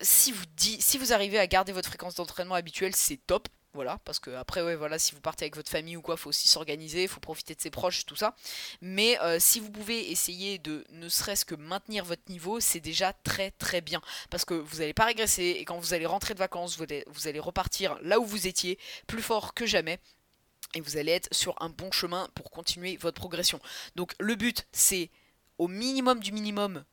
si 0.00 0.32
vous, 0.32 0.44
dit, 0.56 0.80
si 0.80 0.98
vous 0.98 1.12
arrivez 1.12 1.38
à 1.38 1.46
garder 1.46 1.72
votre 1.72 1.88
fréquence 1.88 2.14
d'entraînement 2.14 2.54
habituelle, 2.54 2.94
c'est 2.94 3.18
top. 3.26 3.48
Voilà, 3.74 3.98
parce 4.04 4.18
que 4.18 4.30
après, 4.30 4.62
ouais, 4.62 4.76
voilà, 4.76 4.98
si 4.98 5.14
vous 5.14 5.20
partez 5.20 5.44
avec 5.44 5.54
votre 5.54 5.70
famille 5.70 5.96
ou 5.96 6.00
quoi, 6.00 6.16
faut 6.16 6.30
aussi 6.30 6.48
s'organiser, 6.48 7.06
faut 7.06 7.20
profiter 7.20 7.54
de 7.54 7.60
ses 7.60 7.70
proches, 7.70 8.06
tout 8.06 8.16
ça. 8.16 8.34
Mais 8.80 9.20
euh, 9.20 9.38
si 9.38 9.60
vous 9.60 9.70
pouvez 9.70 10.10
essayer 10.10 10.58
de 10.58 10.84
ne 10.90 11.08
serait-ce 11.08 11.44
que 11.44 11.54
maintenir 11.54 12.04
votre 12.04 12.22
niveau, 12.30 12.60
c'est 12.60 12.80
déjà 12.80 13.12
très 13.12 13.50
très 13.52 13.82
bien. 13.82 14.00
Parce 14.30 14.46
que 14.46 14.54
vous 14.54 14.78
n'allez 14.78 14.94
pas 14.94 15.04
régresser 15.04 15.56
et 15.58 15.64
quand 15.66 15.78
vous 15.78 15.92
allez 15.92 16.06
rentrer 16.06 16.32
de 16.32 16.38
vacances, 16.38 16.78
vous 16.78 16.84
allez, 16.84 17.04
vous 17.08 17.28
allez 17.28 17.40
repartir 17.40 17.98
là 18.02 18.18
où 18.18 18.24
vous 18.24 18.46
étiez, 18.46 18.78
plus 19.06 19.22
fort 19.22 19.52
que 19.52 19.66
jamais. 19.66 19.98
Et 20.74 20.80
vous 20.80 20.96
allez 20.96 21.12
être 21.12 21.28
sur 21.32 21.54
un 21.62 21.68
bon 21.68 21.90
chemin 21.90 22.28
pour 22.34 22.50
continuer 22.50 22.96
votre 22.96 23.20
progression. 23.20 23.60
Donc 23.96 24.14
le 24.18 24.34
but, 24.34 24.66
c'est 24.72 25.10
au 25.58 25.68
minimum 25.68 26.20
du 26.20 26.32
minimum 26.32 26.84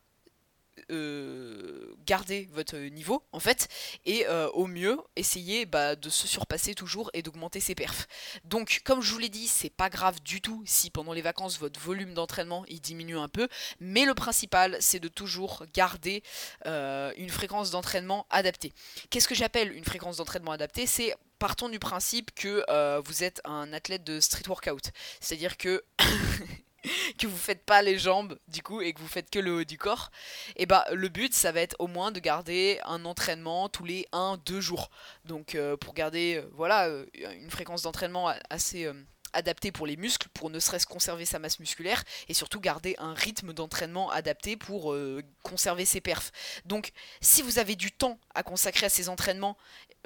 euh, 0.90 1.94
garder 2.06 2.48
votre 2.52 2.76
niveau 2.76 3.22
en 3.32 3.40
fait 3.40 3.68
et 4.04 4.26
euh, 4.28 4.48
au 4.50 4.66
mieux 4.66 4.98
essayer 5.16 5.66
bah, 5.66 5.96
de 5.96 6.08
se 6.08 6.28
surpasser 6.28 6.74
toujours 6.74 7.10
et 7.14 7.22
d'augmenter 7.22 7.60
ses 7.60 7.74
perfs. 7.74 8.06
Donc 8.44 8.82
comme 8.84 9.00
je 9.00 9.12
vous 9.12 9.18
l'ai 9.18 9.28
dit, 9.28 9.48
c'est 9.48 9.70
pas 9.70 9.90
grave 9.90 10.22
du 10.22 10.40
tout 10.40 10.62
si 10.66 10.90
pendant 10.90 11.12
les 11.12 11.22
vacances 11.22 11.58
votre 11.58 11.80
volume 11.80 12.14
d'entraînement 12.14 12.64
il 12.68 12.80
diminue 12.80 13.18
un 13.18 13.28
peu, 13.28 13.48
mais 13.80 14.04
le 14.04 14.14
principal 14.14 14.76
c'est 14.80 15.00
de 15.00 15.08
toujours 15.08 15.64
garder 15.74 16.22
euh, 16.66 17.12
une 17.16 17.30
fréquence 17.30 17.70
d'entraînement 17.70 18.26
adaptée. 18.30 18.72
Qu'est-ce 19.10 19.28
que 19.28 19.34
j'appelle 19.34 19.72
une 19.72 19.84
fréquence 19.84 20.18
d'entraînement 20.18 20.52
adaptée? 20.52 20.86
C'est 20.86 21.14
partons 21.38 21.68
du 21.68 21.78
principe 21.78 22.34
que 22.34 22.64
vous 23.00 23.24
êtes 23.24 23.40
un 23.44 23.72
athlète 23.72 24.04
de 24.04 24.20
street 24.20 24.48
workout, 24.48 24.90
c'est-à-dire 25.20 25.56
que 25.56 25.82
que 27.18 27.26
vous 27.26 27.36
faites 27.36 27.64
pas 27.64 27.82
les 27.82 27.98
jambes 27.98 28.38
du 28.48 28.62
coup 28.62 28.80
et 28.80 28.92
que 28.92 29.00
vous 29.00 29.08
faites 29.08 29.30
que 29.30 29.38
le 29.38 29.54
haut 29.54 29.64
du 29.64 29.78
corps, 29.78 30.10
et 30.56 30.66
bah 30.66 30.84
le 30.92 31.08
but 31.08 31.34
ça 31.34 31.52
va 31.52 31.60
être 31.60 31.76
au 31.78 31.86
moins 31.86 32.12
de 32.12 32.20
garder 32.20 32.80
un 32.84 33.04
entraînement 33.04 33.68
tous 33.68 33.84
les 33.84 34.06
1-2 34.12 34.60
jours. 34.60 34.90
Donc 35.24 35.54
euh, 35.54 35.76
pour 35.76 35.94
garder 35.94 36.36
euh, 36.36 36.48
voilà 36.52 36.88
euh, 36.88 37.06
une 37.14 37.50
fréquence 37.50 37.82
d'entraînement 37.82 38.32
assez 38.50 38.90
adaptée 39.32 39.70
pour 39.70 39.86
les 39.86 39.96
muscles, 39.96 40.28
pour 40.32 40.50
ne 40.50 40.58
serait-ce 40.58 40.86
conserver 40.86 41.26
sa 41.26 41.38
masse 41.38 41.58
musculaire 41.60 42.02
et 42.28 42.34
surtout 42.34 42.60
garder 42.60 42.94
un 42.98 43.12
rythme 43.12 43.52
d'entraînement 43.52 44.10
adapté 44.10 44.56
pour 44.56 44.96
conserver 45.42 45.84
ses 45.84 46.00
perfs. 46.00 46.32
Donc 46.64 46.92
si 47.20 47.42
vous 47.42 47.58
avez 47.58 47.76
du 47.76 47.92
temps 47.92 48.18
à 48.34 48.42
consacrer 48.42 48.86
à 48.86 48.88
ces 48.88 49.10
entraînements, 49.10 49.58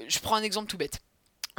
je 0.09 0.19
prends 0.19 0.35
un 0.35 0.43
exemple 0.43 0.69
tout 0.69 0.79
bête 0.79 1.00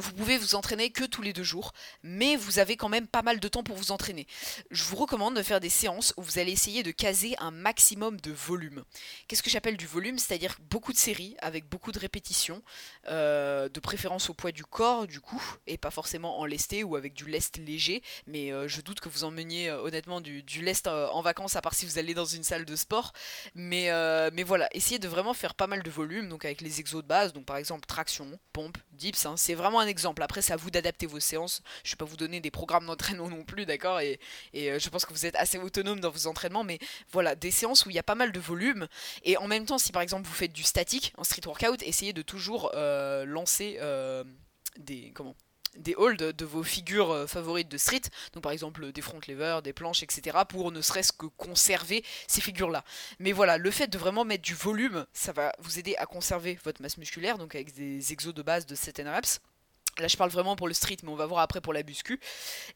vous 0.01 0.13
pouvez 0.13 0.37
vous 0.37 0.55
entraîner 0.55 0.89
que 0.89 1.05
tous 1.05 1.21
les 1.21 1.33
deux 1.33 1.43
jours, 1.43 1.73
mais 2.03 2.35
vous 2.35 2.59
avez 2.59 2.75
quand 2.75 2.89
même 2.89 3.07
pas 3.07 3.21
mal 3.21 3.39
de 3.39 3.47
temps 3.47 3.63
pour 3.63 3.77
vous 3.77 3.91
entraîner. 3.91 4.27
Je 4.71 4.83
vous 4.83 4.95
recommande 4.95 5.35
de 5.35 5.43
faire 5.43 5.59
des 5.59 5.69
séances 5.69 6.13
où 6.17 6.21
vous 6.21 6.39
allez 6.39 6.51
essayer 6.51 6.83
de 6.83 6.91
caser 6.91 7.35
un 7.39 7.51
maximum 7.51 8.19
de 8.19 8.31
volume. 8.31 8.83
Qu'est-ce 9.27 9.43
que 9.43 9.49
j'appelle 9.49 9.77
du 9.77 9.87
volume? 9.87 10.17
C'est-à-dire 10.17 10.57
beaucoup 10.69 10.91
de 10.91 10.97
séries 10.97 11.35
avec 11.39 11.69
beaucoup 11.69 11.91
de 11.91 11.99
répétitions, 11.99 12.61
euh, 13.07 13.69
de 13.69 13.79
préférence 13.79 14.29
au 14.29 14.33
poids 14.33 14.51
du 14.51 14.65
corps 14.65 15.07
du 15.07 15.21
coup, 15.21 15.41
et 15.67 15.77
pas 15.77 15.91
forcément 15.91 16.39
en 16.39 16.45
lesté 16.45 16.83
ou 16.83 16.95
avec 16.95 17.13
du 17.13 17.25
lest 17.25 17.57
léger, 17.57 18.01
mais 18.27 18.51
euh, 18.51 18.67
je 18.67 18.81
doute 18.81 18.99
que 18.99 19.09
vous 19.09 19.23
emmeniez 19.23 19.69
euh, 19.69 19.81
honnêtement 19.81 20.21
du, 20.21 20.43
lest 20.61 20.87
en 20.87 21.21
vacances 21.21 21.55
à 21.55 21.61
part 21.61 21.73
si 21.73 21.85
vous 21.85 21.97
allez 21.97 22.13
dans 22.13 22.25
une 22.25 22.43
salle 22.43 22.65
de 22.65 22.75
sport. 22.75 23.13
Mais, 23.55 23.89
mais 24.31 24.43
voilà, 24.43 24.67
essayez 24.73 24.99
de 24.99 25.07
vraiment 25.07 25.33
faire 25.33 25.55
pas 25.55 25.67
mal 25.67 25.83
de 25.83 25.89
volume, 25.89 26.29
donc 26.29 26.45
avec 26.45 26.61
les 26.61 26.79
exos 26.79 27.01
de 27.01 27.07
base, 27.07 27.33
donc 27.33 27.45
par 27.45 27.57
exemple 27.57 27.85
traction, 27.85 28.39
pompe, 28.53 28.77
hein. 29.25 29.35
c'est 29.37 29.53
vraiment 29.53 29.79
un 29.79 29.87
exemple. 29.87 30.21
Après, 30.23 30.41
c'est 30.41 30.53
à 30.53 30.57
vous 30.57 30.71
d'adapter 30.71 31.05
vos 31.05 31.19
séances. 31.19 31.61
Je 31.83 31.89
ne 31.89 31.93
vais 31.93 31.97
pas 31.97 32.05
vous 32.05 32.17
donner 32.17 32.39
des 32.39 32.51
programmes 32.51 32.85
d'entraînement 32.85 33.29
non 33.29 33.43
plus, 33.43 33.65
d'accord 33.65 33.99
et, 33.99 34.19
euh, 34.55 34.79
je 34.79 34.89
pense 34.89 35.05
que 35.05 35.13
vous 35.13 35.25
êtes 35.25 35.35
assez 35.35 35.57
autonome 35.57 35.99
dans 35.99 36.09
vos 36.09 36.27
entraînements, 36.27 36.63
mais 36.63 36.79
voilà, 37.11 37.35
des 37.35 37.51
séances 37.51 37.85
où 37.85 37.89
il 37.89 37.95
y 37.95 37.99
a 37.99 38.03
pas 38.03 38.15
mal 38.15 38.31
de 38.31 38.39
volume. 38.39 38.87
Et 39.23 39.37
en 39.37 39.47
même 39.47 39.65
temps, 39.65 39.77
si 39.77 39.91
par 39.91 40.01
exemple 40.01 40.27
vous 40.27 40.33
faites 40.33 40.53
du 40.53 40.63
statique 40.63 41.13
en 41.17 41.23
street 41.23 41.45
workout, 41.45 41.81
essayez 41.83 42.13
de 42.13 42.21
toujours 42.21 42.71
euh, 42.75 43.25
lancer 43.25 43.77
euh, 43.81 44.23
des. 44.77 45.11
Comment 45.13 45.35
des 45.77 45.95
holds 45.95 46.33
de 46.33 46.45
vos 46.45 46.63
figures 46.63 47.25
favorites 47.27 47.69
de 47.69 47.77
street, 47.77 48.01
donc 48.33 48.43
par 48.43 48.51
exemple 48.51 48.91
des 48.91 49.01
front 49.01 49.19
levers, 49.27 49.61
des 49.61 49.73
planches, 49.73 50.03
etc., 50.03 50.37
pour 50.47 50.71
ne 50.71 50.81
serait-ce 50.81 51.13
que 51.13 51.25
conserver 51.25 52.03
ces 52.27 52.41
figures-là. 52.41 52.83
Mais 53.19 53.31
voilà, 53.31 53.57
le 53.57 53.71
fait 53.71 53.87
de 53.87 53.97
vraiment 53.97 54.25
mettre 54.25 54.43
du 54.43 54.53
volume, 54.53 55.05
ça 55.13 55.31
va 55.31 55.53
vous 55.59 55.79
aider 55.79 55.95
à 55.97 56.05
conserver 56.05 56.59
votre 56.63 56.81
masse 56.81 56.97
musculaire, 56.97 57.37
donc 57.37 57.55
avec 57.55 57.73
des 57.73 58.11
exos 58.11 58.33
de 58.33 58.41
base 58.41 58.65
de 58.65 58.75
7 58.75 59.01
reps. 59.05 59.39
Là, 59.99 60.07
je 60.07 60.15
parle 60.15 60.29
vraiment 60.29 60.55
pour 60.55 60.67
le 60.67 60.73
street, 60.73 60.97
mais 61.03 61.09
on 61.09 61.15
va 61.15 61.25
voir 61.25 61.41
après 61.41 61.59
pour 61.59 61.73
la 61.73 61.83
buscu. 61.83 62.19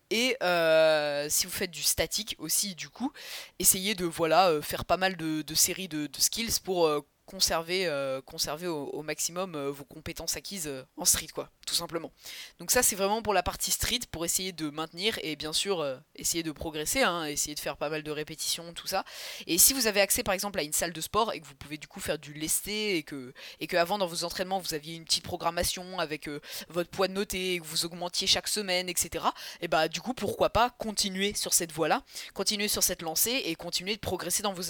Et 0.10 0.36
euh, 0.44 1.28
si 1.30 1.46
vous 1.46 1.52
faites 1.52 1.72
du 1.72 1.82
statique 1.82 2.36
aussi, 2.40 2.76
du 2.76 2.90
coup, 2.90 3.12
essayez 3.58 3.96
de 3.96 4.06
voilà 4.06 4.50
euh, 4.50 4.62
faire 4.62 4.84
pas 4.84 4.98
mal 4.98 5.16
de, 5.16 5.44
séries 5.56 5.88
de, 5.88 6.10
skills 6.18 6.60
pour 6.64 6.88
euh, 6.88 7.00
conserver, 7.26 7.88
euh, 7.88 8.22
conserver 8.22 8.68
au, 8.68 9.02
maximum 9.02 9.56
euh, 9.56 9.72
vos 9.72 9.84
compétences 9.84 10.36
acquises 10.38 10.68
euh, 10.68 10.84
en 10.98 11.06
street, 11.06 11.28
quoi, 11.34 11.50
tout 11.66 11.76
simplement. 11.76 12.12
Donc 12.60 12.72
ça, 12.72 12.84
c'est 12.84 12.96
vraiment 12.96 13.22
pour 13.22 13.34
la 13.34 13.44
partie 13.44 13.72
street, 13.72 14.02
pour 14.12 14.26
essayer 14.26 14.52
de 14.52 14.70
maintenir 14.70 15.20
et 15.24 15.36
bien 15.36 15.54
sûr 15.54 15.86
essayer 16.16 16.44
de 16.44 16.52
progresser, 16.52 17.02
hein, 17.02 17.26
essayer 17.26 17.56
de 17.56 17.60
faire 17.60 17.78
pas 17.78 17.90
mal 17.90 18.04
de 18.04 18.12
répétitions, 18.12 18.74
tout 18.74 18.88
ça. 18.88 19.04
Et 19.48 19.58
si 19.58 19.74
vous 19.74 19.88
avez 19.88 20.02
accès, 20.02 20.24
par 20.24 20.34
exemple, 20.34 20.60
à 20.60 20.64
une 20.64 20.74
salle 20.74 20.94
de 20.94 21.02
sport 21.02 21.34
et 21.34 21.40
que 21.40 21.46
vous 21.46 21.56
pouvez 21.56 21.78
du 21.78 21.88
coup 21.88 22.00
faire 22.00 22.20
du 22.20 22.34
lesté 22.34 22.98
et 22.98 23.04
que, 23.04 23.34
et 23.60 23.68
que 23.68 23.78
avant 23.78 23.98
dans 23.98 24.08
vos 24.08 24.24
entraînements 24.24 24.60
vous 24.60 24.74
aviez 24.74 24.96
une 24.96 25.04
petite 25.04 25.24
programmation 25.24 26.00
avec 26.00 26.30
votre 26.70 26.90
poids 26.90 27.08
de 27.08 27.14
noté 27.14 27.56
et 27.56 27.60
que 27.60 27.66
vous 27.66 27.86
augmentiez 27.86 28.28
chaque 28.28 28.48
semaine, 28.48 28.90
etc. 28.90 29.26
Et 29.62 29.68
bah 29.68 29.88
du 29.88 30.02
coup, 30.02 30.14
pourquoi 30.14 30.50
pas 30.50 30.70
continuer 30.70 31.34
sur 31.34 31.54
cette 31.54 31.72
voie-là, 31.72 32.04
continuer 32.34 32.68
sur 32.68 32.84
cette 32.84 33.02
lancée 33.02 33.42
et 33.46 33.56
continuer 33.56 33.96
de 33.96 34.00
progresser 34.00 34.44
dans 34.44 34.54
vos, 34.54 34.64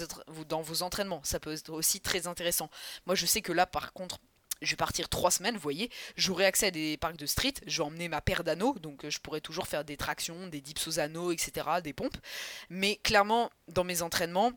dans 0.48 0.62
vos 0.62 0.82
entraînements. 0.82 1.20
Ça 1.24 1.40
peut 1.40 1.52
être 1.52 1.70
aussi 1.70 2.00
très 2.00 2.26
intéressant 2.26 2.45
moi, 3.06 3.14
je 3.14 3.26
sais 3.26 3.42
que 3.42 3.52
là, 3.52 3.66
par 3.66 3.92
contre, 3.92 4.18
je 4.62 4.70
vais 4.70 4.76
partir 4.76 5.08
trois 5.08 5.30
semaines, 5.30 5.54
vous 5.54 5.60
voyez, 5.60 5.90
j'aurai 6.16 6.46
accès 6.46 6.66
à 6.66 6.70
des 6.70 6.96
parcs 6.96 7.16
de 7.16 7.26
street, 7.26 7.54
je 7.66 7.78
vais 7.78 7.86
emmener 7.86 8.08
ma 8.08 8.20
paire 8.20 8.44
d'anneaux, 8.44 8.74
donc 8.78 9.04
euh, 9.04 9.10
je 9.10 9.18
pourrais 9.20 9.40
toujours 9.40 9.66
faire 9.66 9.84
des 9.84 9.96
tractions, 9.96 10.46
des 10.46 10.60
dips 10.60 10.86
aux 10.86 10.98
anneaux, 10.98 11.32
etc., 11.32 11.66
des 11.82 11.92
pompes. 11.92 12.16
Mais 12.70 12.96
clairement, 12.96 13.50
dans 13.68 13.84
mes 13.84 14.02
entraînements, 14.02 14.52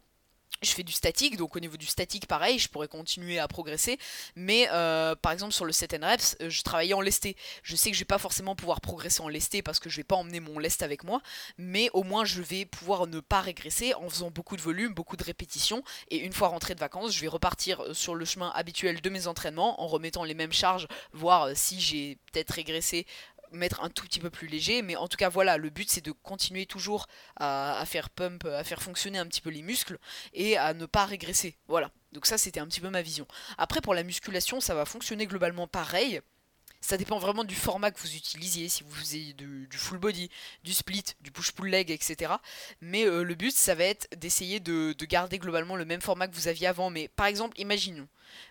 je 0.62 0.72
fais 0.72 0.84
du 0.84 0.92
statique, 0.92 1.38
donc 1.38 1.56
au 1.56 1.60
niveau 1.60 1.78
du 1.78 1.86
statique, 1.86 2.28
pareil, 2.28 2.60
je 2.60 2.68
pourrais 2.68 2.88
continuer 2.88 3.40
à 3.40 3.48
progresser. 3.48 3.98
Mais 4.36 4.68
euh, 4.72 5.16
par 5.16 5.32
exemple, 5.32 5.54
sur 5.54 5.66
le 5.66 5.72
set 5.72 5.94
and 5.94 6.06
reps, 6.06 6.36
euh, 6.42 6.50
je 6.50 6.62
travaillais 6.64 6.94
en 6.94 7.02
lesté. 7.02 7.38
Je 7.64 7.76
sais 7.76 7.90
que 7.90 7.96
je 7.96 8.02
vais 8.02 8.06
pas 8.06 8.18
forcément 8.18 8.56
pouvoir 8.56 8.82
progresser 8.82 9.22
en 9.22 9.30
lesté 9.30 9.62
parce 9.62 9.80
que 9.80 9.90
je 9.90 9.98
vais 9.98 10.04
pas 10.04 10.16
emmener 10.16 10.40
mon 10.40 10.60
lest 10.60 10.84
avec 10.84 11.04
moi, 11.04 11.22
mais 11.58 11.90
au 11.94 12.04
moins 12.04 12.26
je 12.26 12.42
vais 12.42 12.66
pouvoir 12.66 13.08
ne 13.08 13.20
pas 13.20 13.42
régresser 13.42 13.94
en 13.94 14.10
faisant 14.10 14.32
beaucoup 14.32 14.58
de 14.58 14.62
volume, 14.62 14.94
beaucoup 14.94 15.16
de 15.16 15.24
répétitions. 15.24 15.84
Et 16.10 16.18
une 16.18 16.34
fois 16.34 16.50
rentré 16.50 16.76
de 16.76 16.80
vacances, 16.80 17.14
je 17.14 17.22
vais 17.22 17.28
repartir 17.28 17.82
euh, 17.82 17.94
sur 17.94 18.16
le 18.16 18.26
chemin 18.26 18.52
habituel 18.54 19.02
de 19.02 19.10
mes 19.10 19.28
entraînements 19.28 19.82
en 19.82 19.88
remettant 19.88 20.26
les 20.26 20.34
mêmes 20.34 20.54
charges, 20.54 20.88
voir 21.14 21.50
si 21.56 21.80
j'ai 21.80 22.18
peut-être 22.32 22.52
régressé 22.52 23.06
mettre 23.52 23.82
un 23.82 23.90
tout 23.90 24.06
petit 24.06 24.20
peu 24.20 24.30
plus 24.30 24.48
léger. 24.48 24.82
Mais 24.82 24.96
en 24.96 25.08
tout 25.08 25.18
cas, 25.18 25.30
voilà, 25.30 25.58
le 25.58 25.70
but 25.70 25.90
c'est 25.90 26.04
de 26.04 26.12
continuer 26.12 26.66
toujours 26.66 27.08
à, 27.38 27.84
faire 27.86 28.10
pump, 28.10 28.46
à 28.46 28.64
faire 28.64 28.82
fonctionner 28.82 29.20
un 29.20 29.26
petit 29.26 29.42
peu 29.42 29.50
les 29.50 29.62
muscles 29.62 29.98
et 30.34 30.58
à 30.58 30.74
ne 30.74 30.86
pas 30.86 31.06
régresser. 31.06 31.56
Voilà. 31.68 31.92
Donc 32.12 32.26
ça, 32.26 32.38
c'était 32.38 32.60
un 32.60 32.68
petit 32.68 32.82
peu 32.82 32.90
ma 32.90 33.02
vision. 33.02 33.28
Après, 33.58 33.82
pour 33.82 33.94
la 33.94 34.04
musculation, 34.04 34.62
ça 34.62 34.74
va 34.74 34.86
fonctionner 34.86 35.28
globalement 35.28 35.68
pareil. 35.68 36.22
Ça 36.82 36.96
dépend 36.96 37.20
vraiment 37.20 37.44
du 37.44 37.56
format 37.56 37.92
que 37.92 38.00
vous 38.00 38.16
utilisiez, 38.16 38.70
si 38.70 38.84
vous 38.84 38.96
faisiez 38.96 39.34
du, 39.34 39.68
full 39.74 39.98
body, 39.98 40.30
du 40.64 40.74
split, 40.74 41.04
du 41.20 41.30
push-pull 41.30 41.70
leg, 41.70 41.92
etc. 41.92 42.34
Mais 42.80 43.06
euh, 43.06 43.24
le 43.24 43.36
but, 43.36 43.54
ça 43.54 43.76
va 43.76 43.84
être 43.84 44.08
d'essayer 44.16 44.62
de, 44.62 44.94
de, 44.98 45.06
garder 45.06 45.40
globalement 45.40 45.76
le 45.76 45.84
même 45.84 46.00
format 46.00 46.30
que 46.30 46.36
vous 46.36 46.48
aviez 46.48 46.68
avant. 46.68 46.90
Mais 46.90 47.10
par 47.10 47.26
exemple, 47.26 47.60
imaginons, 47.60 48.08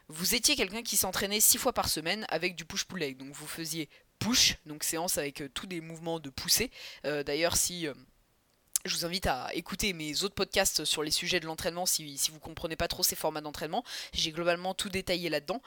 vous 0.08 0.34
étiez 0.34 0.56
quelqu'un 0.56 0.82
qui 0.82 0.98
s'entraînait 0.98 1.40
6 1.40 1.56
fois 1.56 1.72
par 1.72 1.88
semaine 1.88 2.26
avec 2.28 2.54
du 2.54 2.66
push-pull 2.66 2.98
leg. 2.98 3.16
Donc 3.16 3.32
vous 3.32 3.46
faisiez 3.46 3.88
push, 4.18 4.56
donc 4.66 4.84
séance 4.84 5.18
avec 5.18 5.42
euh, 5.42 5.48
tous 5.52 5.66
des 5.66 5.80
mouvements 5.80 6.20
de 6.20 6.30
poussée. 6.30 6.70
Euh, 7.04 7.22
d'ailleurs, 7.22 7.56
si 7.56 7.86
euh, 7.86 7.94
je 8.84 8.94
vous 8.94 9.04
invite 9.04 9.26
à 9.26 9.48
écouter 9.54 9.92
mes 9.92 10.22
autres 10.22 10.34
podcasts 10.34 10.84
sur 10.84 11.02
les 11.02 11.10
sujets 11.10 11.40
de 11.40 11.46
l'entraînement 11.46 11.84
si, 11.84 12.16
si 12.16 12.30
vous 12.30 12.38
comprenez 12.38 12.76
pas 12.76 12.88
trop 12.88 13.02
ces 13.02 13.16
formats 13.16 13.40
d'entraînement. 13.40 13.84
J'ai 14.12 14.30
globalement 14.30 14.72
tout 14.72 14.88
détaillé 14.88 15.28
là-dedans. 15.28 15.60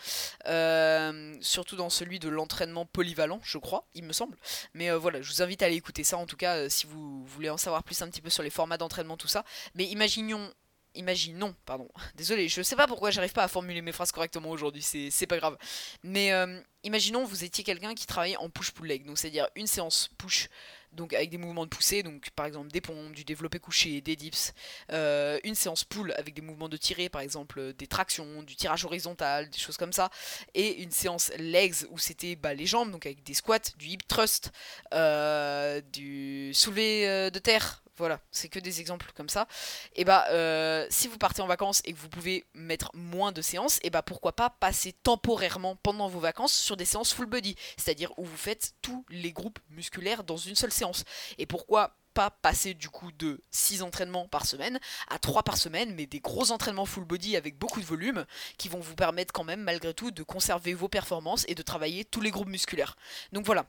surtout 1.42 1.76
dans 1.76 1.90
celui 1.90 2.20
de 2.20 2.30
l'entraînement 2.30 2.86
polyvalent, 2.86 3.40
je 3.44 3.58
crois, 3.58 3.86
il 3.94 4.06
me 4.06 4.14
semble. 4.14 4.38
Mais 4.74 4.90
voilà, 4.92 5.22
je 5.22 5.30
vous 5.30 5.42
invite 5.42 5.62
à 5.62 5.66
aller 5.66 5.76
écouter 5.76 6.04
ça 6.04 6.18
en 6.18 6.26
tout 6.26 6.38
cas 6.38 6.70
si 6.70 6.88
vous 6.88 7.26
voulez 7.26 7.50
en 7.50 7.58
savoir 7.58 7.84
plus 7.84 8.02
un 8.02 8.08
petit 8.08 8.22
peu 8.22 8.30
sur 8.30 8.44
les 8.44 8.50
formats 8.50 8.78
d'entraînement, 8.78 9.18
tout 9.18 9.28
ça. 9.28 9.44
Mais 9.76 9.86
imaginons 9.86 10.50
imaginons, 10.96 11.56
pardon, 11.66 11.90
désolé, 12.16 12.48
je 12.50 12.62
sais 12.62 12.76
pas 12.76 12.88
pourquoi 12.88 13.12
j'arrive 13.12 13.34
pas 13.34 13.44
à 13.44 13.48
formuler 13.48 13.82
mes 13.82 13.92
phrases 13.92 14.12
correctement 14.12 14.50
aujourd'hui, 14.50 14.82
c'est 14.82 15.28
pas 15.28 15.38
grave. 15.38 15.58
Mais 16.04 16.32
euh, 16.34 16.60
imaginons 16.84 17.24
vous 17.24 17.44
étiez 17.44 17.64
quelqu'un 17.64 17.94
qui 17.94 18.06
travaillait 18.06 18.38
en 18.38 18.50
push-pull 18.50 18.88
leg, 18.88 19.06
donc 19.06 19.18
c'est-à-dire 19.18 19.48
une 19.56 19.68
séance 19.68 20.10
push, 20.18 20.50
donc 20.92 21.14
avec 21.14 21.30
des 21.30 21.38
mouvements 21.38 21.64
de 21.64 21.70
poussée, 21.70 22.04
donc 22.04 22.30
par 22.32 22.46
exemple 22.46 22.70
des 22.70 22.82
pompes, 22.82 23.14
du 23.14 23.24
développé 23.24 23.60
couché, 23.60 24.02
des 24.02 24.16
dips, 24.16 24.54
euh, 24.92 25.40
une 25.44 25.56
séance 25.56 25.84
pull 25.84 26.14
avec 26.18 26.34
des 26.34 26.42
mouvements 26.42 26.70
de 26.70 26.78
tirée, 26.78 27.08
par 27.08 27.22
exemple 27.22 27.74
des 27.74 27.88
tractions, 27.88 28.44
du 28.44 28.56
tirage 28.56 28.84
horizontal, 28.84 29.50
des 29.50 29.60
choses 29.60 29.78
comme 29.78 29.94
ça, 29.94 30.10
et 30.54 30.82
une 30.82 30.92
séance 30.92 31.32
legs 31.38 31.76
où 31.90 31.98
c'était 31.98 32.36
bah, 32.36 32.54
les 32.54 32.66
jambes, 32.66 32.92
donc 32.92 33.06
avec 33.06 33.24
des 33.24 33.34
squats, 33.34 33.60
du 33.78 33.88
hip 33.88 34.00
thrust, 34.08 34.52
euh, 34.94 35.82
du 35.94 36.54
soulevé 36.54 37.32
de 37.32 37.40
terre, 37.40 37.82
voilà, 38.02 38.20
c'est 38.32 38.50
que 38.50 38.58
des 38.58 38.80
exemples 38.80 39.12
comme 39.16 39.30
ça. 39.30 39.48
Et 39.96 40.06
bah, 40.06 40.26
euh, 40.32 40.88
si 40.90 41.08
vous 41.08 41.20
partez 41.20 41.44
en 41.44 41.46
vacances 41.46 41.84
et 41.86 41.94
que 41.94 42.00
vous 42.00 42.10
pouvez 42.10 42.46
mettre 42.56 42.90
moins 42.96 43.32
de 43.32 43.44
séances, 43.44 43.80
et 43.84 43.92
bah 43.92 44.02
pourquoi 44.02 44.36
pas 44.36 44.50
passer 44.50 44.92
temporairement 44.92 45.76
pendant 45.76 46.08
vos 46.08 46.20
vacances 46.20 46.52
sur 46.52 46.76
des 46.76 46.86
séances 46.86 47.14
full 47.14 47.28
body, 47.28 47.56
c'est-à-dire 47.78 48.12
où 48.18 48.26
vous 48.26 48.38
faites 48.38 48.74
tous 48.82 49.06
les 49.10 49.32
groupes 49.32 49.60
musculaires 49.70 50.24
dans 50.24 50.36
une 50.36 50.56
seule 50.56 50.72
séance. 50.72 51.04
Et 51.38 51.46
pourquoi 51.46 51.96
pas 52.16 52.32
passer 52.32 52.74
du 52.74 52.90
coup 52.90 53.12
de 53.12 53.40
6 53.52 53.84
entraînements 53.84 54.28
par 54.28 54.48
semaine 54.48 54.80
à 55.10 55.20
3 55.20 55.44
par 55.44 55.58
semaine, 55.58 55.94
mais 55.94 56.08
des 56.08 56.22
gros 56.22 56.52
entraînements 56.52 56.88
full 56.88 57.06
body 57.06 57.38
avec 57.38 57.60
beaucoup 57.60 57.82
de 57.82 57.86
volume 57.86 58.26
qui 58.58 58.68
vont 58.68 58.80
vous 58.80 58.96
permettre 58.96 59.32
quand 59.32 59.44
même 59.44 59.62
malgré 59.62 59.94
tout 59.94 60.10
de 60.10 60.24
conserver 60.24 60.74
vos 60.74 60.90
performances 60.90 61.46
et 61.48 61.54
de 61.54 61.62
travailler 61.62 62.04
tous 62.04 62.22
les 62.22 62.32
groupes 62.32 62.50
musculaires. 62.50 62.98
Donc 63.32 63.46
voilà, 63.46 63.68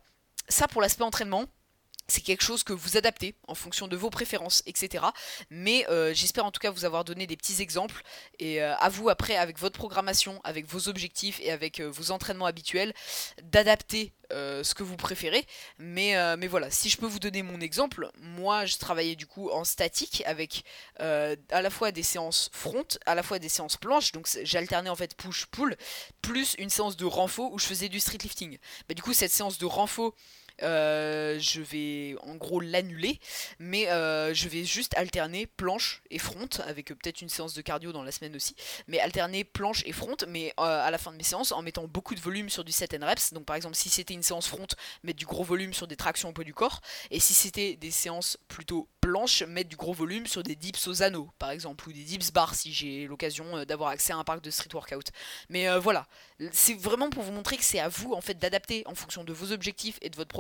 ça 0.49 0.69
pour 0.69 0.81
l'aspect 0.81 1.05
entraînement 1.05 1.45
c'est 2.09 2.21
quelque 2.21 2.43
chose 2.43 2.63
que 2.63 2.73
vous 2.73 2.97
adaptez 2.97 3.35
en 3.49 3.55
fonction 3.55 3.89
de 3.89 3.97
vos 3.97 4.11
préférences, 4.11 4.63
etc. 4.67 5.05
Mais 5.51 5.87
euh, 5.89 6.13
j'espère 6.15 6.45
en 6.45 6.51
tout 6.51 6.61
cas 6.61 6.71
vous 6.71 6.85
avoir 6.85 7.05
donné 7.05 7.27
des 7.27 7.37
petits 7.37 7.63
exemples 7.63 8.03
et 8.39 8.63
euh, 8.63 8.75
à 8.77 8.89
vous 8.89 9.09
après 9.09 9.37
avec 9.37 9.59
votre 9.59 9.79
programmation, 9.79 10.41
avec 10.45 10.67
vos 10.67 10.89
objectifs 10.89 11.41
et 11.41 11.51
avec 11.51 11.81
euh, 11.81 11.91
vos 11.91 12.11
entraînements 12.11 12.47
habituels 12.47 12.93
d'adapter 13.43 14.13
ce 14.31 14.75
que 14.75 14.83
vous 14.83 14.97
préférez. 14.97 15.45
Mais, 15.79 16.17
voilà, 16.47 16.71
si 16.71 16.89
je 16.89 16.97
peux 16.97 17.05
vous 17.05 17.19
donner 17.19 17.43
mon 17.43 17.61
exemple, 17.61 18.11
moi 18.19 18.65
je 18.65 18.79
travaillais 18.79 19.15
du 19.15 19.27
coup 19.27 19.51
en 19.51 19.63
statique 19.63 20.23
avec 20.25 20.65
à 20.99 21.61
la 21.61 21.69
fois 21.69 21.93
des 21.93 22.03
séances 22.03 22.49
front, 22.51 22.87
à 23.05 23.15
la 23.15 23.23
fois 23.23 23.39
des 23.39 23.51
séances 23.51 23.77
planches, 23.77 24.13
donc 24.13 24.27
j'alternais 24.43 24.89
en 24.89 24.97
fait 24.97 25.15
push-pull, 25.19 25.77
plus 26.23 26.55
une 26.57 26.71
séance 26.71 26.97
de 26.97 27.05
renfort 27.05 27.53
où 27.53 27.59
je 27.59 27.67
faisais 27.67 27.91
du 27.91 28.01
street 28.01 28.21
lifting. 28.23 28.57
Bah, 28.89 28.95
du 28.95 29.03
coup 29.03 29.13
cette 29.13 29.33
séance 29.33 29.59
de 29.59 29.67
renfort 29.67 30.15
euh, 30.63 31.39
je 31.39 31.61
vais 31.61 32.17
en 32.23 32.35
gros 32.37 32.61
l'annuler, 32.61 33.19
mais 33.59 33.89
euh, 33.91 34.33
je 34.35 34.49
vais 34.49 34.65
juste 34.65 34.97
alterner 34.97 35.47
planche 35.47 36.03
et 36.11 36.19
front, 36.19 36.49
avec 36.67 36.91
euh, 36.91 36.95
peut-être 36.95 37.21
une 37.21 37.29
séance 37.29 37.55
de 37.55 37.63
cardio 37.63 37.93
dans 37.93 38.03
la 38.03 38.13
semaine 38.13 38.37
aussi, 38.37 38.55
mais 38.87 39.01
alterner 39.01 39.45
planche 39.45 39.83
et 39.87 39.93
front, 39.93 40.17
mais 40.29 40.53
à 40.57 40.91
la 40.91 40.99
fin 40.99 41.13
de 41.13 41.17
mes 41.17 41.23
séances 41.23 41.53
en 41.53 41.63
mettant 41.63 41.87
beaucoup 41.87 42.15
de 42.15 42.21
volume 42.21 42.49
sur 42.49 42.65
du 42.65 42.73
set 42.73 42.95
and 42.95 43.07
reps. 43.07 43.33
Donc 43.33 43.45
par 43.45 43.57
exemple, 43.57 43.75
si 43.75 43.89
c'était 43.89 44.15
une 44.15 44.23
séance 44.23 44.49
front, 44.49 44.67
mettre 45.03 45.19
du 45.19 45.27
gros 45.27 45.45
volume 45.45 45.75
sur 45.75 45.87
des 45.87 45.97
tractions 45.97 46.29
au 46.29 46.33
poids 46.33 46.45
du 46.45 46.55
corps, 46.55 46.81
et 47.11 47.21
si 47.21 47.35
c'était 47.35 47.77
des 47.77 47.91
séances 47.91 48.39
plutôt 48.49 48.89
planches, 49.01 49.43
mettre 49.43 49.69
du 49.69 49.77
gros 49.77 49.93
volume 49.93 50.27
sur 50.27 50.43
des 50.43 50.55
dips 50.55 50.87
aux 50.87 51.03
anneaux, 51.03 51.31
par 51.39 51.51
exemple, 51.51 51.89
ou 51.89 51.93
des 51.93 52.05
dips 52.05 52.33
bars 52.33 52.55
si 52.55 52.73
j'ai 52.73 53.07
l'occasion 53.07 53.65
d'avoir 53.65 53.91
accès 53.91 54.13
à 54.13 54.17
un 54.17 54.25
parc 54.25 54.43
de 54.43 54.51
street 54.51 54.71
workout. 54.73 55.11
Mais 55.49 55.69
voilà, 55.79 56.07
c'est 56.53 56.75
vraiment 56.75 57.11
pour 57.11 57.23
vous 57.23 57.33
montrer 57.33 57.57
que 57.57 57.65
c'est 57.65 57.81
à 57.81 57.89
vous 57.89 58.13
en 58.13 58.21
fait 58.21 58.35
d'adapter 58.35 58.83
en 58.87 58.95
fonction 58.95 59.25
de 59.25 59.33
vos 59.33 59.53
objectifs 59.53 59.99
et 60.03 60.11
de 60.11 60.17
votre 60.17 60.33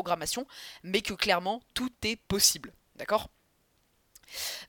mais 0.82 1.02
que 1.02 1.14
clairement 1.14 1.62
tout 1.74 1.92
est 2.02 2.16
possible. 2.16 2.72
D'accord? 2.96 3.28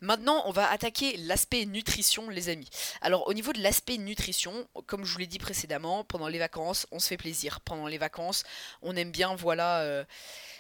Maintenant, 0.02 0.44
on 0.46 0.52
va 0.52 0.70
attaquer 0.70 1.18
l'aspect 1.18 1.66
nutrition, 1.66 2.30
les 2.30 2.50
amis. 2.50 2.70
Alors, 3.02 3.28
au 3.28 3.34
niveau 3.34 3.54
de 3.54 3.62
l'aspect 3.62 3.98
nutrition, 3.98 4.68
comme 4.88 5.06
je 5.06 5.14
vous 5.14 5.20
l'ai 5.20 5.28
dit 5.28 5.40
précédemment, 5.40 6.04
pendant 6.04 6.28
les 6.28 6.40
vacances, 6.40 6.88
on 6.92 7.00
se 7.00 7.08
fait 7.08 7.18
plaisir. 7.18 7.62
Pendant 7.62 7.88
les 7.88 7.98
vacances, 7.98 8.44
on 8.82 8.96
aime 8.96 9.12
bien, 9.12 9.36
voilà, 9.36 9.80
euh, 9.82 10.04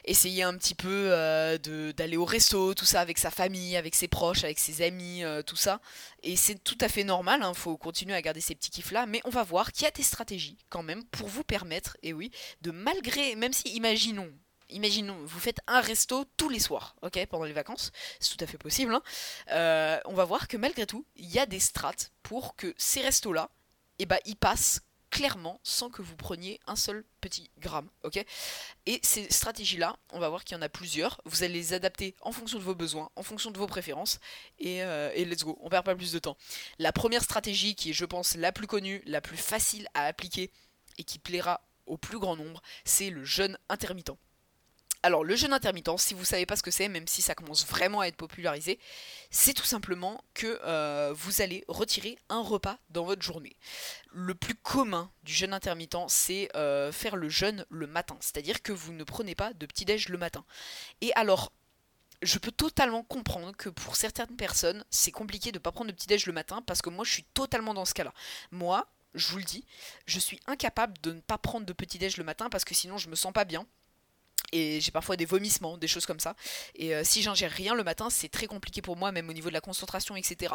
essayer 0.05 0.43
un 0.43 0.55
petit 0.57 0.75
peu 0.75 1.09
euh, 1.11 1.57
d'aller 1.93 2.17
au 2.17 2.25
resto, 2.25 2.73
tout 2.73 2.85
ça, 2.85 3.01
avec 3.01 3.17
sa 3.17 3.31
famille, 3.31 3.77
avec 3.77 3.95
ses 3.95 4.07
proches, 4.07 4.43
avec 4.43 4.59
ses 4.59 4.81
amis, 4.81 5.23
euh, 5.23 5.41
tout 5.41 5.55
ça. 5.55 5.81
Et 6.23 6.35
c'est 6.35 6.63
tout 6.63 6.77
à 6.81 6.87
fait 6.87 7.03
normal, 7.03 7.41
il 7.41 7.45
hein, 7.45 7.53
faut 7.53 7.77
continuer 7.77 8.15
à 8.15 8.21
garder 8.21 8.41
ces 8.41 8.55
petits 8.55 8.71
kiffs-là, 8.71 9.05
mais 9.05 9.21
on 9.25 9.29
va 9.29 9.43
voir 9.43 9.71
qu'il 9.71 9.83
y 9.83 9.87
a 9.87 9.91
des 9.91 10.03
stratégies, 10.03 10.57
quand 10.69 10.83
même, 10.83 11.03
pour 11.05 11.27
vous 11.27 11.43
permettre, 11.43 11.97
et 12.03 12.13
oui, 12.13 12.31
de 12.61 12.71
malgré, 12.71 13.35
même 13.35 13.53
si, 13.53 13.69
imaginons, 13.69 14.31
imaginons, 14.73 15.17
vous 15.23 15.39
faites 15.39 15.59
un 15.67 15.81
resto 15.81 16.25
tous 16.37 16.49
les 16.49 16.59
soirs, 16.59 16.95
ok, 17.01 17.25
pendant 17.27 17.45
les 17.45 17.53
vacances, 17.53 17.91
c'est 18.19 18.35
tout 18.35 18.43
à 18.43 18.47
fait 18.47 18.57
possible. 18.57 18.93
Hein. 18.93 19.03
Euh, 19.51 19.99
on 20.05 20.13
va 20.13 20.25
voir 20.25 20.47
que 20.47 20.57
malgré 20.57 20.85
tout, 20.85 21.05
il 21.15 21.29
y 21.31 21.39
a 21.39 21.45
des 21.45 21.59
strates 21.59 22.11
pour 22.23 22.55
que 22.55 22.73
ces 22.77 23.01
restos-là, 23.01 23.49
eh 23.99 24.05
ben, 24.05 24.17
ils 24.25 24.35
passent 24.35 24.81
clairement 25.13 25.59
sans 25.61 25.91
que 25.91 26.01
vous 26.01 26.15
preniez 26.15 26.59
un 26.65 26.75
seul 26.75 27.05
petit 27.21 27.51
gramme, 27.59 27.87
ok 28.03 28.25
Et 28.87 28.99
ces 29.03 29.29
stratégies-là, 29.29 29.95
on 30.09 30.19
va 30.19 30.27
voir 30.27 30.43
qu'il 30.43 30.57
y 30.57 30.59
en 30.59 30.63
a 30.63 30.69
plusieurs. 30.69 31.21
Vous 31.25 31.43
allez 31.43 31.53
les 31.53 31.73
adapter 31.73 32.15
en 32.21 32.31
fonction 32.31 32.57
de 32.57 32.63
vos 32.63 32.73
besoins, 32.73 33.11
en 33.15 33.21
fonction 33.21 33.51
de 33.51 33.59
vos 33.59 33.67
préférences, 33.67 34.19
et, 34.57 34.81
euh, 34.83 35.11
et 35.13 35.23
let's 35.23 35.43
go. 35.43 35.55
On 35.61 35.69
perd 35.69 35.85
pas 35.85 35.95
plus 35.95 36.11
de 36.11 36.17
temps. 36.17 36.35
La 36.79 36.91
première 36.91 37.21
stratégie, 37.21 37.75
qui 37.75 37.91
est, 37.91 37.93
je 37.93 38.05
pense, 38.05 38.35
la 38.35 38.51
plus 38.51 38.65
connue, 38.65 39.03
la 39.05 39.21
plus 39.21 39.37
facile 39.37 39.87
à 39.93 40.05
appliquer 40.05 40.51
et 40.97 41.03
qui 41.03 41.19
plaira 41.19 41.61
au 41.85 41.97
plus 41.97 42.17
grand 42.17 42.35
nombre, 42.35 42.63
c'est 42.83 43.11
le 43.11 43.23
jeûne 43.23 43.57
intermittent. 43.69 44.17
Alors 45.05 45.25
le 45.25 45.35
jeûne 45.35 45.51
intermittent, 45.51 45.99
si 45.99 46.13
vous 46.13 46.21
ne 46.21 46.25
savez 46.25 46.45
pas 46.45 46.55
ce 46.55 46.63
que 46.63 46.71
c'est, 46.71 46.87
même 46.87 47.07
si 47.07 47.21
ça 47.21 47.35
commence 47.35 47.67
vraiment 47.67 47.99
à 47.99 48.07
être 48.07 48.15
popularisé, 48.15 48.79
c'est 49.31 49.53
tout 49.53 49.65
simplement 49.65 50.23
que 50.33 50.59
euh, 50.63 51.13
vous 51.13 51.41
allez 51.41 51.65
retirer 51.67 52.17
un 52.29 52.41
repas 52.41 52.77
dans 52.89 53.03
votre 53.03 53.21
journée. 53.21 53.57
Le 54.13 54.33
plus 54.33 54.55
commun 54.55 55.11
du 55.23 55.33
jeûne 55.33 55.53
intermittent, 55.53 56.07
c'est 56.07 56.49
euh, 56.55 56.93
faire 56.93 57.17
le 57.17 57.27
jeûne 57.27 57.65
le 57.69 57.85
matin, 57.85 58.15
c'est-à-dire 58.21 58.61
que 58.61 58.71
vous 58.71 58.93
ne 58.93 59.03
prenez 59.03 59.35
pas 59.35 59.51
de 59.51 59.65
petit-déj 59.65 60.07
le 60.07 60.17
matin. 60.17 60.45
Et 61.01 61.11
alors, 61.15 61.51
je 62.21 62.37
peux 62.37 62.51
totalement 62.51 63.03
comprendre 63.03 63.51
que 63.57 63.67
pour 63.67 63.97
certaines 63.97 64.37
personnes, 64.37 64.85
c'est 64.89 65.11
compliqué 65.11 65.51
de 65.51 65.57
ne 65.57 65.61
pas 65.61 65.73
prendre 65.73 65.91
de 65.91 65.95
petit-déj 65.95 66.27
le 66.27 66.33
matin, 66.33 66.61
parce 66.65 66.81
que 66.81 66.89
moi 66.89 67.03
je 67.03 67.11
suis 67.11 67.25
totalement 67.33 67.73
dans 67.73 67.83
ce 67.83 67.93
cas-là. 67.93 68.13
Moi, 68.51 68.87
je 69.15 69.27
vous 69.31 69.37
le 69.39 69.43
dis, 69.43 69.65
je 70.05 70.19
suis 70.19 70.39
incapable 70.47 70.93
de 71.01 71.11
ne 71.11 71.19
pas 71.19 71.37
prendre 71.37 71.65
de 71.65 71.73
petit-déj 71.73 72.15
le 72.15 72.23
matin 72.23 72.49
parce 72.49 72.63
que 72.63 72.73
sinon 72.73 72.97
je 72.97 73.09
me 73.09 73.15
sens 73.15 73.33
pas 73.33 73.45
bien 73.45 73.67
et 74.53 74.79
j'ai 74.79 74.91
parfois 74.91 75.15
des 75.15 75.25
vomissements, 75.25 75.77
des 75.77 75.87
choses 75.87 76.05
comme 76.05 76.19
ça. 76.19 76.35
Et 76.75 76.95
euh, 76.95 77.03
si 77.03 77.21
j'ingère 77.21 77.51
rien 77.51 77.73
le 77.73 77.83
matin, 77.83 78.09
c'est 78.09 78.29
très 78.29 78.45
compliqué 78.45 78.81
pour 78.81 78.95
moi, 78.95 79.11
même 79.11 79.29
au 79.29 79.33
niveau 79.33 79.49
de 79.49 79.53
la 79.53 79.61
concentration, 79.61 80.15
etc. 80.15 80.53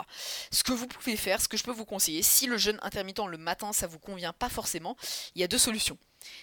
Ce 0.51 0.63
que 0.63 0.73
vous 0.73 0.87
pouvez 0.87 1.17
faire, 1.17 1.41
ce 1.41 1.49
que 1.49 1.57
je 1.57 1.65
peux 1.65 1.73
vous 1.73 1.85
conseiller, 1.85 2.23
si 2.23 2.47
le 2.47 2.57
jeûne 2.57 2.79
intermittent 2.83 3.27
le 3.27 3.39
matin, 3.39 3.73
ça 3.73 3.87
vous 3.87 3.99
convient 3.99 4.33
pas 4.33 4.49
forcément, 4.49 4.97
il 5.35 5.41
y 5.41 5.45
a 5.45 5.49
deux 5.49 5.59
solutions. 5.59 5.99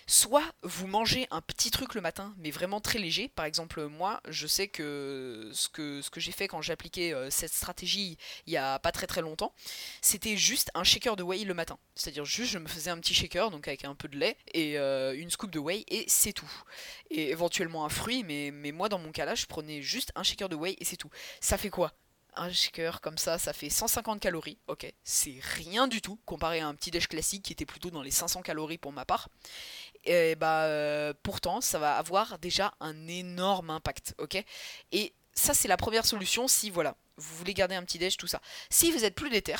Soit 0.08 0.44
vous 0.64 0.88
mangez 0.88 1.28
un 1.32 1.42
petit 1.42 1.72
truc 1.72 1.96
le 1.96 2.02
matin, 2.02 2.34
mais 2.38 2.52
vraiment 2.52 2.80
très 2.80 3.00
léger. 3.00 3.28
Par 3.30 3.46
exemple, 3.46 3.86
moi, 3.88 4.22
je 4.28 4.48
sais 4.48 4.68
que 4.68 5.50
ce 5.54 5.68
que, 5.70 6.02
j'ai 6.18 6.32
fait 6.32 6.48
quand 6.48 6.62
j'ai 6.62 6.74
appliqué 6.74 7.14
euh, 7.14 7.30
cette 7.30 7.54
stratégie 7.54 8.18
il 8.48 8.54
y 8.54 8.58
a 8.58 8.80
pas 8.80 8.92
très 8.92 9.08
très 9.08 9.22
longtemps, 9.22 9.54
c'était 10.02 10.38
juste 10.38 10.72
un 10.76 10.84
shaker 10.84 11.16
de 11.16 11.24
whey 11.24 11.44
le 11.44 11.54
matin. 11.54 11.78
C'est-à-dire 11.96 12.26
juste 12.26 12.52
je 12.52 12.60
me 12.60 12.68
faisais 12.68 12.90
un 12.90 13.00
petit 13.00 13.14
shaker, 13.14 13.52
donc 13.52 13.68
avec 13.68 13.86
un 13.86 13.96
peu 13.96 14.08
de 14.08 14.18
lait 14.18 14.38
et 14.54 14.78
euh, 14.78 15.18
une 15.18 15.30
scoop 15.30 15.52
de 15.52 15.60
whey, 15.60 15.84
et 15.88 16.06
c'est 16.08 16.34
tout. 16.34 16.52
Et 17.10 17.30
éventuellement 17.30 17.86
un 17.86 17.90
fruit, 17.90 18.24
mais, 18.24 18.52
mais 18.52 18.72
moi 18.72 18.90
dans 18.90 19.00
mon 19.00 19.12
cas 19.12 19.26
là, 19.26 19.36
je 19.36 19.46
prenais 19.46 19.82
juste 19.82 20.12
un 20.16 20.24
shaker 20.24 20.50
de 20.50 20.56
whey 20.56 20.76
et 20.80 20.86
c'est 20.86 20.98
tout. 20.98 21.10
Ça 21.42 21.58
fait 21.58 21.70
quoi? 21.70 21.94
Un 22.38 22.52
shaker 22.52 23.02
comme 23.02 23.18
ça, 23.18 23.38
ça 23.38 23.54
fait 23.54 23.70
150 23.70 24.20
calories, 24.20 24.58
ok, 24.68 24.92
c'est 25.04 25.38
rien 25.42 25.88
du 25.88 26.02
tout 26.02 26.18
comparé 26.26 26.60
à 26.60 26.68
un 26.68 26.76
petit 26.76 26.92
déj 26.92 27.08
classique 27.08 27.44
qui 27.44 27.54
était 27.54 27.66
plutôt 27.66 27.90
dans 27.90 28.02
les 28.02 28.12
500 28.12 28.42
calories 28.42 28.78
pour 28.78 28.92
ma 28.92 29.06
part. 29.06 29.30
Et 30.04 30.36
bah 30.36 30.64
euh, 30.64 31.14
pourtant, 31.24 31.62
ça 31.62 31.80
va 31.80 31.98
avoir 31.98 32.38
déjà 32.40 32.74
un 32.80 33.08
énorme 33.08 33.70
impact, 33.70 34.14
ok? 34.20 34.44
Et 34.92 35.14
ça 35.34 35.54
c'est 35.54 35.68
la 35.68 35.78
première 35.78 36.06
solution 36.06 36.48
si 36.48 36.70
voilà, 36.70 36.96
vous 37.18 37.36
voulez 37.36 37.54
garder 37.54 37.76
un 37.76 37.84
petit 37.84 37.98
déj, 37.98 38.18
tout 38.18 38.28
ça. 38.28 38.42
Si 38.70 38.92
vous 38.92 39.04
êtes 39.04 39.16
plus 39.16 39.30
déter 39.30 39.56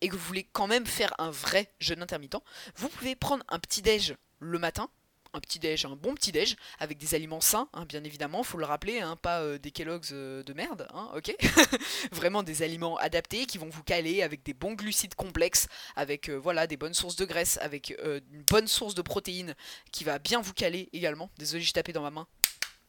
et 0.00 0.08
que 0.08 0.14
vous 0.14 0.26
voulez 0.26 0.44
quand 0.44 0.66
même 0.66 0.86
faire 0.86 1.14
un 1.18 1.30
vrai 1.30 1.72
jeûne 1.80 2.02
intermittent, 2.02 2.42
vous 2.76 2.88
pouvez 2.88 3.16
prendre 3.16 3.44
un 3.48 3.58
petit 3.58 3.82
déj 3.82 4.16
le 4.40 4.58
matin 4.58 4.90
un 5.32 5.40
petit 5.40 5.58
déj, 5.58 5.84
un 5.84 5.96
bon 5.96 6.14
petit 6.14 6.32
déj, 6.32 6.56
avec 6.78 6.98
des 6.98 7.14
aliments 7.14 7.40
sains, 7.40 7.68
hein, 7.72 7.84
bien 7.84 8.02
évidemment, 8.04 8.42
faut 8.42 8.58
le 8.58 8.64
rappeler, 8.64 9.00
hein, 9.00 9.16
pas 9.16 9.40
euh, 9.40 9.58
des 9.58 9.70
Kellogg's 9.70 10.10
euh, 10.12 10.42
de 10.42 10.52
merde, 10.52 10.88
hein, 10.94 11.10
ok 11.14 11.34
Vraiment 12.12 12.42
des 12.42 12.62
aliments 12.62 12.96
adaptés 12.96 13.46
qui 13.46 13.58
vont 13.58 13.68
vous 13.68 13.82
caler 13.82 14.22
avec 14.22 14.42
des 14.42 14.54
bons 14.54 14.74
glucides 14.74 15.14
complexes, 15.14 15.68
avec 15.96 16.28
euh, 16.28 16.36
voilà 16.36 16.66
des 16.66 16.76
bonnes 16.76 16.94
sources 16.94 17.16
de 17.16 17.24
graisse, 17.24 17.58
avec 17.60 17.94
une 18.02 18.42
bonne 18.48 18.66
source 18.66 18.94
de 18.94 19.02
protéines 19.02 19.54
qui 19.92 20.04
va 20.04 20.18
bien 20.18 20.40
vous 20.40 20.54
caler 20.54 20.88
également. 20.92 21.30
Désolé, 21.38 21.62
j'ai 21.62 21.72
tapé 21.72 21.92
dans 21.92 22.02
ma 22.02 22.10
main. 22.10 22.26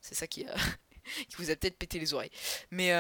C'est 0.02 0.16
ça 0.16 0.28
qui, 0.28 0.46
qui 1.28 1.36
vous 1.38 1.52
a 1.52 1.56
peut-être 1.56 1.78
pété 1.78 2.00
les 2.00 2.14
oreilles. 2.14 2.32
Mais, 2.72 2.94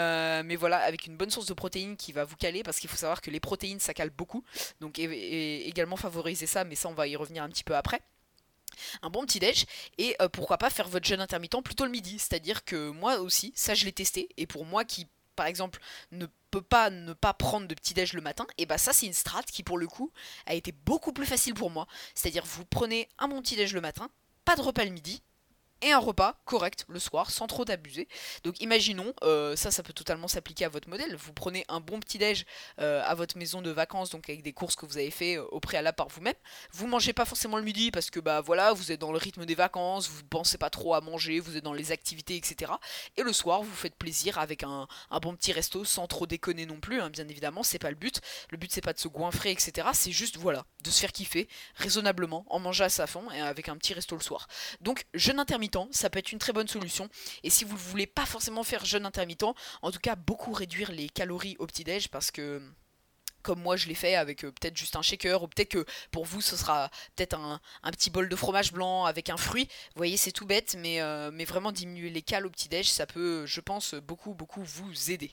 mais 0.43 0.55
voilà, 0.55 0.77
avec 0.79 1.05
une 1.05 1.17
bonne 1.17 1.29
source 1.29 1.45
de 1.45 1.53
protéines 1.53 1.97
qui 1.97 2.11
va 2.11 2.25
vous 2.25 2.35
caler, 2.35 2.63
parce 2.63 2.79
qu'il 2.79 2.89
faut 2.89 2.97
savoir 2.97 3.21
que 3.21 3.31
les 3.31 3.39
protéines 3.39 3.79
ça 3.79 3.93
cale 3.93 4.09
beaucoup, 4.09 4.43
donc 4.81 4.99
également 4.99 5.95
favoriser 5.95 6.47
ça, 6.47 6.63
mais 6.63 6.75
ça 6.75 6.89
on 6.89 6.93
va 6.93 7.07
y 7.07 7.15
revenir 7.15 7.43
un 7.43 7.49
petit 7.49 7.63
peu 7.63 7.75
après 7.75 8.01
un 9.01 9.09
bon 9.09 9.25
petit 9.25 9.39
déj 9.39 9.65
et 9.97 10.15
euh, 10.21 10.29
pourquoi 10.29 10.57
pas 10.57 10.69
faire 10.69 10.87
votre 10.87 11.05
jeûne 11.05 11.21
intermittent 11.21 11.63
plutôt 11.63 11.85
le 11.85 11.91
midi. 11.91 12.17
C'est-à-dire 12.19 12.63
que 12.65 12.89
moi 12.89 13.19
aussi, 13.19 13.53
ça 13.55 13.73
je 13.73 13.85
l'ai 13.85 13.91
testé 13.91 14.29
et 14.37 14.45
pour 14.45 14.65
moi 14.65 14.85
qui 14.85 15.07
par 15.35 15.47
exemple 15.47 15.79
ne 16.11 16.25
peut 16.51 16.61
pas 16.61 16.89
ne 16.89 17.13
pas 17.13 17.33
prendre 17.33 17.65
de 17.67 17.73
petit 17.73 17.93
déj 17.93 18.11
le 18.13 18.21
matin, 18.21 18.45
et 18.57 18.65
bah 18.65 18.77
ça 18.77 18.91
c'est 18.91 19.05
une 19.05 19.13
strat 19.13 19.43
qui 19.43 19.63
pour 19.63 19.77
le 19.77 19.87
coup 19.87 20.11
a 20.45 20.53
été 20.53 20.71
beaucoup 20.71 21.13
plus 21.13 21.25
facile 21.25 21.53
pour 21.53 21.69
moi. 21.69 21.87
C'est-à-dire 22.13 22.43
vous 22.45 22.65
prenez 22.65 23.07
un 23.19 23.29
bon 23.29 23.41
petit 23.41 23.55
déj 23.55 23.73
le 23.73 23.79
matin, 23.81 24.09
pas 24.43 24.57
de 24.57 24.61
repas 24.61 24.83
le 24.83 24.91
midi, 24.91 25.21
et 25.81 25.91
un 25.91 25.99
repas 25.99 26.41
correct 26.45 26.85
le 26.87 26.99
soir 26.99 27.31
sans 27.31 27.47
trop 27.47 27.65
d'abuser. 27.65 28.07
Donc 28.43 28.59
imaginons, 28.61 29.13
euh, 29.23 29.55
ça 29.55 29.71
ça 29.71 29.83
peut 29.83 29.93
totalement 29.93 30.27
s'appliquer 30.27 30.65
à 30.65 30.69
votre 30.69 30.89
modèle, 30.89 31.15
vous 31.15 31.33
prenez 31.33 31.65
un 31.67 31.79
bon 31.79 31.99
petit 31.99 32.17
déj 32.17 32.45
euh, 32.79 33.01
à 33.05 33.15
votre 33.15 33.37
maison 33.37 33.61
de 33.61 33.69
vacances, 33.71 34.09
donc 34.09 34.29
avec 34.29 34.43
des 34.43 34.53
courses 34.53 34.75
que 34.75 34.85
vous 34.85 34.97
avez 34.97 35.11
fait 35.11 35.37
euh, 35.37 35.45
au 35.51 35.59
préalable 35.59 35.95
par 35.95 36.07
vous-même. 36.09 36.35
Vous 36.71 36.87
mangez 36.87 37.13
pas 37.13 37.25
forcément 37.25 37.57
le 37.57 37.63
midi 37.63 37.91
parce 37.91 38.09
que 38.09 38.19
bah 38.19 38.41
voilà, 38.41 38.73
vous 38.73 38.91
êtes 38.91 38.99
dans 38.99 39.11
le 39.11 39.17
rythme 39.17 39.45
des 39.45 39.55
vacances, 39.55 40.09
vous 40.09 40.23
pensez 40.23 40.57
pas 40.57 40.69
trop 40.69 40.93
à 40.93 41.01
manger, 41.01 41.39
vous 41.39 41.57
êtes 41.57 41.63
dans 41.63 41.73
les 41.73 41.91
activités, 41.91 42.35
etc. 42.35 42.71
Et 43.17 43.23
le 43.23 43.33
soir, 43.33 43.63
vous 43.63 43.75
faites 43.75 43.95
plaisir 43.95 44.37
avec 44.37 44.63
un, 44.63 44.87
bon 45.21 45.35
petit 45.35 45.51
resto 45.51 45.85
sans 45.85 46.07
trop 46.07 46.25
déconner 46.25 46.65
non 46.65 46.79
plus, 46.79 47.01
hein, 47.01 47.09
bien 47.09 47.27
évidemment, 47.27 47.63
c'est 47.63 47.79
pas 47.79 47.89
le 47.89 47.95
but. 47.95 48.21
Le 48.49 48.57
but 48.57 48.71
c'est 48.71 48.81
pas 48.81 48.93
de 48.93 48.99
se 48.99 49.07
goinfrer, 49.07 49.51
etc. 49.51 49.87
C'est 49.93 50.11
juste 50.11 50.37
voilà, 50.37 50.65
de 50.83 50.89
se 50.89 50.99
faire 50.99 51.11
kiffer 51.11 51.47
raisonnablement, 51.75 52.45
en 52.49 52.59
manger 52.59 52.85
à 52.85 52.89
sa 52.89 53.07
faim 53.07 53.23
et 53.35 53.41
avec 53.41 53.69
un 53.69 53.77
petit 53.77 53.93
resto 53.93 54.15
le 54.15 54.21
soir. 54.21 54.47
Donc 54.81 55.05
jeûne 55.13 55.39
intermittent 55.39 55.68
ça 55.91 56.09
peut 56.09 56.19
être 56.19 56.31
une 56.31 56.39
très 56.39 56.53
bonne 56.53 56.67
solution. 56.67 57.09
Et 57.43 57.49
si 57.49 57.63
vous 57.63 57.73
ne 57.73 57.79
voulez 57.79 58.07
pas 58.07 58.25
forcément 58.25 58.63
faire 58.63 58.85
jeûne 58.85 59.05
intermittent, 59.05 59.55
en 59.81 59.91
tout 59.91 59.99
cas 59.99 60.15
beaucoup 60.15 60.51
réduire 60.51 60.91
les 60.91 61.09
calories 61.09 61.55
au 61.59 61.67
petit-déj 61.67 62.09
parce 62.09 62.31
que 62.31 62.61
comme 63.41 63.61
moi 63.61 63.77
je 63.77 63.87
l'ai 63.87 63.95
fait 63.95 64.15
avec 64.15 64.43
euh, 64.43 64.51
peut-être 64.51 64.75
juste 64.75 64.95
un 64.95 65.01
shaker 65.01 65.43
ou 65.43 65.47
peut-être 65.47 65.69
que 65.69 65.85
pour 66.11 66.25
vous 66.25 66.41
ce 66.41 66.57
sera 66.57 66.89
peut-être 67.15 67.37
un, 67.37 67.59
petit 67.91 68.09
bol 68.09 68.27
de 68.27 68.35
fromage 68.35 68.73
blanc 68.73 69.05
avec 69.05 69.29
un 69.29 69.37
fruit. 69.37 69.65
Vous 69.65 69.99
voyez 69.99 70.17
c'est 70.17 70.31
tout 70.31 70.45
bête 70.45 70.75
mais, 70.77 71.01
euh, 71.01 71.31
mais 71.31 71.45
vraiment 71.45 71.71
diminuer 71.71 72.09
les 72.09 72.21
calories 72.21 72.47
au 72.47 72.51
petit-déj 72.51 72.89
ça 72.89 73.05
peut 73.05 73.45
je 73.45 73.61
pense 73.61 73.93
beaucoup 73.95 74.33
beaucoup 74.33 74.63
vous 74.63 75.11
aider. 75.11 75.31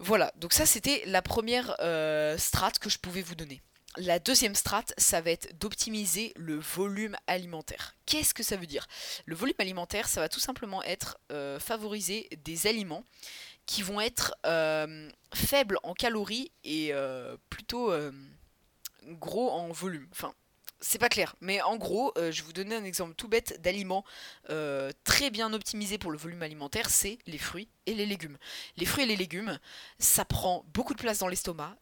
Voilà, 0.00 0.32
donc 0.36 0.52
ça 0.52 0.64
c'était 0.64 1.02
la 1.06 1.22
première 1.22 1.74
euh, 1.80 2.38
strat 2.38 2.72
que 2.80 2.88
je 2.88 2.98
pouvais 2.98 3.22
vous 3.22 3.34
donner. 3.34 3.60
La 3.96 4.18
deuxième 4.18 4.54
strate, 4.54 4.92
ça 4.98 5.20
va 5.20 5.30
être 5.30 5.58
d'optimiser 5.58 6.32
le 6.36 6.56
volume 6.56 7.16
alimentaire. 7.26 7.96
Qu'est-ce 8.06 8.34
que 8.34 8.42
ça 8.42 8.56
veut 8.56 8.66
dire? 8.66 8.86
Le 9.24 9.34
volume 9.34 9.56
alimentaire, 9.58 10.08
ça 10.08 10.20
va 10.20 10.28
tout 10.28 10.40
simplement 10.40 10.82
être 10.84 11.18
euh, 11.32 11.58
favoriser 11.58 12.28
des 12.44 12.66
aliments 12.66 13.02
qui 13.66 13.82
vont 13.82 14.00
être 14.00 14.34
euh, 14.46 15.10
faibles 15.34 15.78
en 15.82 15.94
calories 15.94 16.52
et 16.64 16.90
euh, 16.92 17.36
plutôt 17.50 17.92
gros 19.04 19.50
en 19.50 19.72
volume. 19.72 20.06
Enfin, 20.12 20.32
c'est 20.80 20.98
pas 20.98 21.08
clair, 21.08 21.34
mais 21.40 21.60
en 21.62 21.76
gros, 21.76 22.12
je 22.16 22.22
vais 22.22 22.46
vous 22.46 22.52
donner 22.52 22.76
un 22.76 22.84
exemple 22.84 23.14
tout 23.14 23.26
bête 23.26 23.60
d'aliments 23.62 24.04
très 25.02 25.30
bien 25.30 25.52
optimisés 25.52 25.98
pour 25.98 26.12
le 26.12 26.18
volume 26.18 26.42
alimentaire, 26.42 26.88
c'est 26.88 27.18
les 27.26 27.38
fruits 27.38 27.68
et 27.86 27.94
les 27.94 28.06
légumes. 28.06 28.38
Les 28.76 28.86
fruits 28.86 29.04
et 29.04 29.08
les 29.08 29.16
légumes, 29.16 29.58
ça 29.98 30.24
prend 30.24 30.64
beaucoup 30.72 30.94
de 30.94 31.00
place 31.00 31.18
dans 31.18 31.28
l'estomac, 31.28 31.76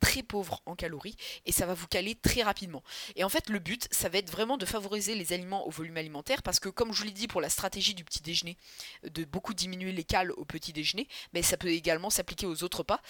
très 0.00 0.22
pauvre 0.22 0.62
en 0.66 0.74
calories 0.74 1.16
et 1.46 1.52
ça 1.52 1.66
va 1.66 1.74
vous 1.74 1.86
caler 1.86 2.14
très 2.14 2.42
rapidement. 2.42 2.82
Et 3.16 3.24
en 3.24 3.28
fait, 3.28 3.48
le 3.48 3.58
but, 3.58 3.86
ça 3.90 4.08
va 4.08 4.18
être 4.18 4.30
vraiment 4.30 4.56
de 4.56 4.66
favoriser 4.66 5.14
les 5.14 5.32
aliments 5.32 5.66
au 5.66 5.70
volume 5.70 5.96
alimentaire 5.96 6.42
parce 6.42 6.58
que, 6.58 6.68
comme 6.68 6.92
je 6.92 7.00
vous 7.00 7.04
l'ai 7.04 7.12
dit 7.12 7.28
pour 7.28 7.40
la 7.40 7.48
stratégie 7.48 7.94
du 7.94 8.04
petit 8.04 8.22
déjeuner, 8.22 8.56
de 9.04 9.24
beaucoup 9.24 9.54
diminuer 9.54 9.92
les 9.92 10.04
cales 10.04 10.32
au 10.32 10.44
petit 10.44 10.72
déjeuner, 10.72 11.06
mais 11.32 11.42
ça 11.42 11.56
peut 11.56 11.68
également 11.68 12.10
s'appliquer 12.10 12.46
aux 12.46 12.62
autres 12.62 12.78
repas. 12.78 13.00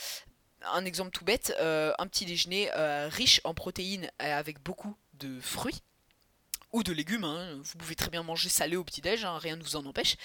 Un 0.72 0.84
exemple 0.84 1.10
tout 1.10 1.24
bête, 1.24 1.54
euh, 1.60 1.92
un 1.98 2.06
petit 2.06 2.26
déjeuner 2.26 2.70
euh, 2.74 3.08
riche 3.08 3.40
en 3.44 3.54
protéines 3.54 4.10
euh, 4.20 4.38
avec 4.38 4.62
beaucoup 4.62 4.94
de 5.14 5.40
fruits 5.40 5.82
ou 6.72 6.82
de 6.82 6.92
légumes, 6.92 7.24
hein. 7.24 7.58
vous 7.62 7.78
pouvez 7.78 7.94
très 7.94 8.10
bien 8.10 8.22
manger 8.22 8.48
salé 8.48 8.76
au 8.76 8.84
petit-déj, 8.84 9.24
hein, 9.24 9.38
rien 9.38 9.56
ne 9.56 9.62
vous 9.62 9.76
en 9.76 9.84
empêche, 9.86 10.16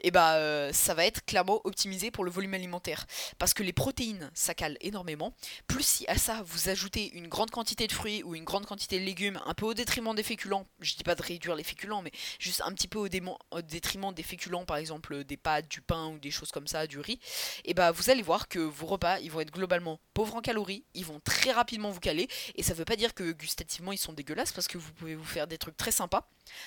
et 0.00 0.10
bah 0.10 0.34
euh, 0.34 0.72
ça 0.72 0.94
va 0.94 1.04
être 1.04 1.24
clairement 1.24 1.60
optimisé 1.64 2.10
pour 2.10 2.24
le 2.24 2.30
volume 2.30 2.54
alimentaire. 2.54 3.06
Parce 3.38 3.54
que 3.54 3.62
les 3.62 3.72
protéines, 3.72 4.30
ça 4.34 4.54
cale 4.54 4.76
énormément. 4.80 5.34
Plus 5.66 5.84
si 5.84 6.06
à 6.08 6.16
ça 6.16 6.42
vous 6.44 6.68
ajoutez 6.68 7.10
une 7.12 7.28
grande 7.28 7.50
quantité 7.50 7.86
de 7.86 7.92
fruits 7.92 8.22
ou 8.22 8.34
une 8.34 8.44
grande 8.44 8.66
quantité 8.66 8.98
de 8.98 9.04
légumes, 9.04 9.40
un 9.44 9.54
peu 9.54 9.66
au 9.66 9.74
détriment 9.74 10.14
des 10.14 10.22
féculents, 10.22 10.66
je 10.80 10.94
dis 10.94 11.04
pas 11.04 11.14
de 11.14 11.22
réduire 11.22 11.54
les 11.54 11.64
féculents, 11.64 12.02
mais 12.02 12.12
juste 12.38 12.62
un 12.64 12.72
petit 12.72 12.88
peu 12.88 12.98
au, 12.98 13.08
détriment 13.62 14.14
des 14.14 14.22
féculents, 14.22 14.64
par 14.64 14.78
exemple 14.78 15.24
des 15.24 15.36
pâtes, 15.36 15.68
du 15.68 15.82
pain 15.82 16.08
ou 16.08 16.18
des 16.18 16.30
choses 16.30 16.50
comme 16.50 16.66
ça, 16.66 16.86
du 16.86 16.98
riz, 16.98 17.20
et 17.64 17.74
bah 17.74 17.90
vous 17.90 18.10
allez 18.10 18.22
voir 18.22 18.48
que 18.48 18.58
vos 18.58 18.86
repas, 18.86 19.18
ils 19.18 19.30
vont 19.30 19.40
être 19.40 19.52
globalement 19.52 20.00
pauvres 20.14 20.36
en 20.36 20.40
calories, 20.40 20.84
ils 20.94 21.04
vont 21.04 21.20
très 21.20 21.52
rapidement 21.52 21.90
vous 21.90 22.00
caler, 22.00 22.28
et 22.54 22.62
ça 22.62 22.74
veut 22.74 22.84
pas 22.84 22.96
dire 22.96 23.14
que 23.14 23.32
gustativement 23.32 23.92
ils 23.92 23.98
sont 23.98 24.12
dégueulasses, 24.12 24.52
parce 24.52 24.68
que 24.68 24.78
vous 24.78 24.92
pouvez 24.92 25.14
vous 25.14 25.24
faire 25.24 25.46
des 25.46 25.58
trucs 25.58 25.76
très 25.76 25.89
sympa. 25.90 26.26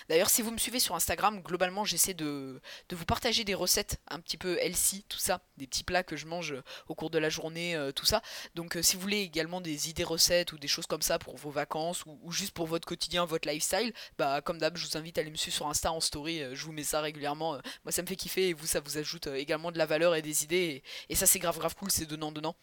D'ailleurs, 0.09 0.29
si 0.29 0.41
vous 0.41 0.51
me 0.51 0.57
suivez 0.57 0.79
sur 0.79 0.95
Instagram, 0.95 1.41
globalement, 1.41 1.85
j'essaie 1.85 2.13
de, 2.13 2.61
vous 2.91 3.05
partager 3.05 3.43
des 3.43 3.53
recettes 3.53 3.99
un 4.09 4.19
petit 4.19 4.37
peu 4.37 4.57
healthy, 4.59 5.05
tout 5.09 5.17
ça, 5.17 5.41
des 5.57 5.67
petits 5.67 5.83
plats 5.83 6.03
que 6.03 6.15
je 6.15 6.25
mange 6.25 6.55
au 6.87 6.95
cours 6.95 7.09
de 7.09 7.19
la 7.19 7.29
journée, 7.29 7.75
euh, 7.75 7.91
tout 7.91 8.05
ça. 8.05 8.21
Donc, 8.55 8.77
euh, 8.77 8.81
si 8.81 8.95
vous 8.95 9.01
voulez 9.01 9.21
également 9.21 9.61
des 9.61 9.89
idées 9.89 10.03
recettes 10.03 10.53
ou 10.53 10.57
des 10.57 10.67
choses 10.67 10.85
comme 10.85 11.01
ça 11.01 11.19
pour 11.19 11.37
vos 11.37 11.49
vacances 11.49 12.05
ou, 12.05 12.31
juste 12.31 12.51
pour 12.51 12.67
votre 12.67 12.87
quotidien, 12.87 13.25
votre 13.25 13.47
lifestyle, 13.47 13.93
bah, 14.17 14.41
comme 14.41 14.57
d'hab, 14.57 14.77
je 14.77 14.87
vous 14.87 14.97
invite 14.97 15.17
à 15.17 15.21
aller 15.21 15.31
me 15.31 15.35
suivre 15.35 15.55
sur 15.55 15.67
Insta 15.67 15.91
en 15.91 15.99
story. 15.99 16.41
Euh, 16.41 16.55
je 16.55 16.65
vous 16.65 16.71
mets 16.71 16.83
ça 16.83 17.01
régulièrement. 17.01 17.59
moi, 17.83 17.91
ça 17.91 18.01
me 18.01 18.07
fait 18.07 18.15
kiffer 18.15 18.49
et 18.49 18.53
vous, 18.53 18.67
ça 18.67 18.79
vous 18.79 18.97
ajoute 18.97 19.27
également 19.27 19.71
de 19.71 19.77
la 19.77 19.85
valeur 19.85 20.15
et 20.15 20.21
des 20.21 20.43
idées. 20.43 20.83
Et, 21.09 21.15
ça, 21.15 21.25
c'est 21.25 21.39
grave, 21.39 21.57
grave 21.57 21.75
cool, 21.75 21.91
c'est 21.91 22.05
donnant-donnant. 22.05 22.55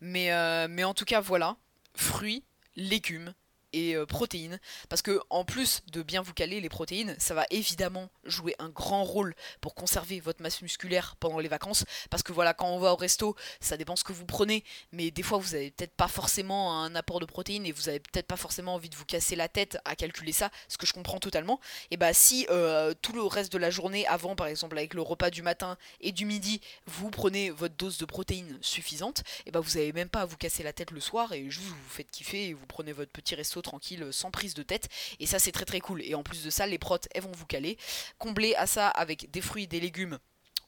Mais, 0.00 0.30
mais 0.68 0.84
en 0.84 0.94
tout 0.94 1.04
cas, 1.04 1.20
voilà. 1.20 1.56
Fruits, 1.94 2.44
légumes, 2.76 3.34
et 3.72 3.94
euh, 3.94 4.06
protéines. 4.06 4.58
Parce 4.88 5.02
que 5.02 5.20
en 5.30 5.44
plus 5.44 5.82
de 5.92 6.02
bien 6.02 6.22
vous 6.22 6.32
caler 6.32 6.60
les 6.60 6.68
protéines 6.68 7.14
ça 7.18 7.34
va 7.34 7.44
évidemment 7.50 8.08
jouer 8.24 8.54
un 8.58 8.68
grand 8.68 9.04
rôle 9.04 9.34
pour 9.60 9.74
conserver 9.74 10.20
votre 10.20 10.42
masse 10.42 10.62
musculaire 10.62 11.16
pendant 11.20 11.38
les 11.38 11.48
vacances. 11.48 11.84
Parce 12.10 12.22
que 12.22 12.32
voilà 12.32 12.54
quand 12.54 12.68
on 12.68 12.78
va 12.78 12.92
au 12.92 12.96
resto 12.96 13.36
ça 13.60 13.76
dépend 13.76 13.96
ce 13.96 14.04
que 14.04 14.12
vous 14.12 14.26
prenez. 14.26 14.64
Mais 14.92 15.10
des 15.10 15.22
fois 15.22 15.38
vous 15.38 15.54
avez 15.54 15.70
peut-être 15.70 15.94
pas 15.94 16.08
forcément 16.08 16.82
un 16.82 16.94
apport 16.94 17.20
de 17.20 17.26
protéines 17.26 17.66
et 17.66 17.72
vous 17.72 17.88
avez 17.88 18.00
peut-être 18.00 18.26
pas 18.26 18.36
forcément 18.36 18.74
envie 18.74 18.88
de 18.88 18.96
vous 18.96 19.04
casser 19.04 19.36
la 19.36 19.48
tête 19.48 19.78
à 19.84 19.96
calculer 19.96 20.32
ça 20.32 20.50
ce 20.68 20.78
que 20.78 20.86
je 20.86 20.92
comprends 20.92 21.18
totalement. 21.18 21.60
Et 21.90 21.96
bah 21.96 22.12
si 22.12 22.46
euh, 22.50 22.94
tout 23.02 23.12
le 23.12 23.22
reste 23.22 23.52
de 23.52 23.58
la 23.58 23.70
journée 23.70 24.06
avant 24.06 24.36
par 24.36 24.46
exemple 24.46 24.76
avec 24.78 24.94
le 24.94 25.02
repas 25.02 25.30
du 25.30 25.42
matin 25.42 25.76
et 26.00 26.12
du 26.12 26.24
midi 26.24 26.60
vous 26.86 27.10
prenez 27.10 27.50
votre 27.50 27.74
dose 27.74 27.98
de 27.98 28.04
protéines 28.04 28.58
suffisante 28.60 29.22
et 29.46 29.50
bah 29.50 29.60
vous 29.60 29.76
avez 29.76 29.92
même 29.92 30.08
pas 30.08 30.22
à 30.22 30.24
vous 30.24 30.36
casser 30.36 30.62
la 30.62 30.72
tête 30.72 30.90
le 30.90 31.00
soir 31.00 31.32
et 31.32 31.50
juste 31.50 31.66
vous 31.66 31.74
vous 31.74 31.90
faites 31.90 32.10
kiffer 32.10 32.48
et 32.48 32.54
vous 32.54 32.66
prenez 32.66 32.92
votre 32.92 33.10
petit 33.10 33.34
resto 33.34 33.57
tranquille, 33.62 34.08
sans 34.12 34.30
prise 34.30 34.54
de 34.54 34.62
tête. 34.62 34.88
Et 35.20 35.26
ça, 35.26 35.38
c'est 35.38 35.52
très 35.52 35.64
très 35.64 35.80
cool. 35.80 36.02
Et 36.02 36.14
en 36.14 36.22
plus 36.22 36.44
de 36.44 36.50
ça, 36.50 36.66
les 36.66 36.78
protes, 36.78 37.08
elles 37.14 37.22
vont 37.22 37.32
vous 37.32 37.46
caler. 37.46 37.78
Combler 38.18 38.54
à 38.56 38.66
ça 38.66 38.88
avec 38.88 39.30
des 39.30 39.40
fruits, 39.40 39.66
des 39.66 39.80
légumes 39.80 40.18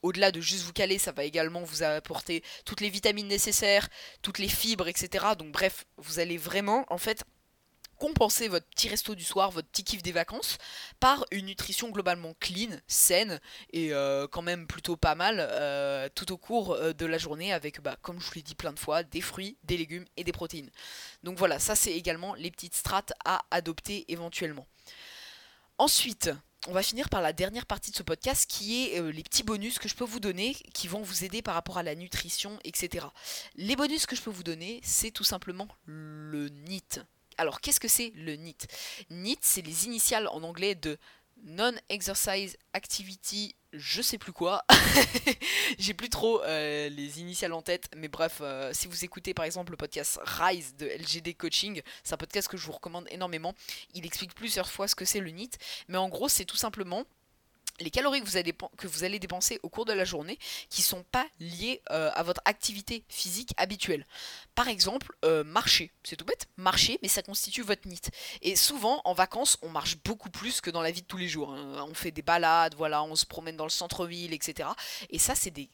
au-delà 0.03 0.31
de 0.31 0.41
juste 0.41 0.63
vous 0.63 0.73
caler, 0.73 0.97
ça 0.97 1.11
va 1.11 1.23
également 1.23 1.61
vous 1.61 1.83
apporter 1.83 2.43
toutes 2.65 2.81
les 2.81 2.89
vitamines 2.89 3.27
nécessaires, 3.27 3.87
toutes 4.21 4.39
les 4.39 4.47
fibres, 4.47 4.87
etc. 4.87 5.25
Donc 5.37 5.51
bref, 5.51 5.85
vous 5.97 6.19
allez 6.19 6.37
vraiment 6.37 6.85
en 6.89 6.97
fait 6.97 7.23
compenser 8.01 8.47
votre 8.47 8.65
petit 8.65 8.89
resto 8.89 9.13
du 9.13 9.23
soir, 9.23 9.51
votre 9.51 9.67
petit 9.67 9.83
kiff 9.83 10.01
des 10.01 10.11
vacances, 10.11 10.57
par 10.99 11.23
une 11.29 11.45
nutrition 11.45 11.91
globalement 11.91 12.33
clean, 12.39 12.75
saine 12.87 13.39
et 13.73 13.93
euh, 13.93 14.27
quand 14.27 14.41
même 14.41 14.65
plutôt 14.65 14.97
pas 14.97 15.13
mal 15.13 15.35
euh, 15.39 16.09
tout 16.15 16.31
au 16.31 16.37
cours 16.37 16.71
euh, 16.73 16.93
de 16.93 17.05
la 17.05 17.19
journée 17.19 17.53
avec, 17.53 17.79
bah, 17.79 17.95
comme 18.01 18.19
je 18.19 18.25
vous 18.25 18.31
l'ai 18.33 18.41
dit 18.41 18.55
plein 18.55 18.73
de 18.73 18.79
fois, 18.79 19.03
des 19.03 19.21
fruits, 19.21 19.55
des 19.65 19.77
légumes 19.77 20.05
et 20.17 20.23
des 20.23 20.31
protéines. 20.31 20.71
Donc 21.21 21.37
voilà, 21.37 21.59
ça 21.59 21.75
c'est 21.75 21.91
également 21.91 22.33
les 22.33 22.49
petites 22.49 22.73
strates 22.73 23.13
à 23.23 23.43
adopter 23.51 24.11
éventuellement. 24.11 24.65
Ensuite, 25.77 26.31
on 26.67 26.71
va 26.71 26.81
finir 26.81 27.07
par 27.07 27.21
la 27.21 27.33
dernière 27.33 27.67
partie 27.67 27.91
de 27.91 27.95
ce 27.95 28.03
podcast 28.03 28.49
qui 28.49 28.83
est 28.83 28.99
les 29.11 29.23
petits 29.23 29.43
bonus 29.43 29.77
que 29.77 29.87
je 29.87 29.95
peux 29.95 30.05
vous 30.05 30.19
donner 30.19 30.55
qui 30.73 30.87
vont 30.87 31.03
vous 31.03 31.23
aider 31.23 31.43
par 31.43 31.53
rapport 31.53 31.77
à 31.77 31.83
la 31.83 31.93
nutrition, 31.93 32.57
etc. 32.63 33.05
Les 33.55 33.75
bonus 33.75 34.07
que 34.07 34.15
je 34.15 34.23
peux 34.23 34.31
vous 34.31 34.43
donner, 34.43 34.79
c'est 34.83 35.11
tout 35.11 35.23
simplement 35.23 35.67
le 35.85 36.49
NIT. 36.49 36.99
Alors, 37.41 37.59
qu'est-ce 37.59 37.79
que 37.79 37.87
c'est 37.87 38.13
le 38.15 38.35
NEAT 38.35 38.67
NEAT, 39.09 39.39
c'est 39.41 39.63
les 39.63 39.85
initiales 39.85 40.27
en 40.27 40.43
anglais 40.43 40.75
de 40.75 40.99
Non-Exercise 41.43 42.55
Activity, 42.73 43.55
je 43.73 44.03
sais 44.03 44.19
plus 44.19 44.31
quoi. 44.31 44.63
J'ai 45.79 45.95
plus 45.95 46.09
trop 46.09 46.43
euh, 46.43 46.87
les 46.89 47.19
initiales 47.19 47.53
en 47.53 47.63
tête, 47.63 47.89
mais 47.95 48.09
bref, 48.09 48.41
euh, 48.41 48.69
si 48.73 48.85
vous 48.85 49.03
écoutez 49.03 49.33
par 49.33 49.45
exemple 49.45 49.71
le 49.71 49.77
podcast 49.77 50.19
Rise 50.23 50.75
de 50.75 50.85
LGD 50.85 51.35
Coaching, 51.35 51.81
c'est 52.03 52.13
un 52.13 52.17
podcast 52.17 52.47
que 52.47 52.57
je 52.57 52.65
vous 52.67 52.73
recommande 52.73 53.07
énormément. 53.09 53.55
Il 53.95 54.05
explique 54.05 54.35
plusieurs 54.35 54.69
fois 54.69 54.87
ce 54.87 54.93
que 54.93 55.05
c'est 55.05 55.19
le 55.19 55.31
NEAT, 55.31 55.57
mais 55.87 55.97
en 55.97 56.09
gros, 56.09 56.29
c'est 56.29 56.45
tout 56.45 56.57
simplement 56.57 57.05
les 57.81 57.91
calories 57.91 58.21
que 58.21 58.87
vous, 58.87 59.03
allez, 59.03 59.19
dépenser 59.19 59.59
au 59.63 59.69
cours 59.69 59.85
de 59.85 59.93
la 59.93 60.05
journée 60.05 60.37
qui 60.69 60.81
ne 60.81 60.85
sont 60.85 61.03
pas 61.03 61.25
liées 61.39 61.81
euh, 61.91 62.11
à 62.13 62.23
votre 62.23 62.41
activité 62.45 63.03
physique 63.09 63.53
habituelle. 63.57 64.05
Par 64.55 64.67
exemple, 64.67 65.15
euh, 65.25 65.43
marcher, 65.43 65.91
c'est 66.03 66.15
tout 66.15 66.25
bête, 66.25 66.47
marcher, 66.57 66.99
mais 67.01 67.07
ça 67.07 67.21
constitue 67.21 67.61
votre 67.61 67.87
NIT. 67.87 68.09
Et 68.41 68.55
souvent, 68.55 69.01
en 69.05 69.13
vacances, 69.13 69.57
on 69.61 69.69
marche 69.69 69.97
beaucoup 70.03 70.29
plus 70.29 70.61
que 70.61 70.69
dans 70.69 70.81
la 70.81 70.91
vie 70.91 71.01
de 71.01 71.07
tous 71.07 71.17
les 71.17 71.27
jours. 71.27 71.53
Hein. 71.53 71.85
On 71.89 71.93
fait 71.93 72.11
des 72.11 72.21
balades, 72.21 72.75
voilà, 72.75 73.03
on 73.03 73.15
se 73.15 73.25
promène 73.25 73.57
dans 73.57 73.65
le 73.65 73.69
centre-ville, 73.69 74.33
etc. 74.33 74.69
Et 75.09 75.19
ça, 75.19 75.35
c'est 75.35 75.51
des 75.51 75.69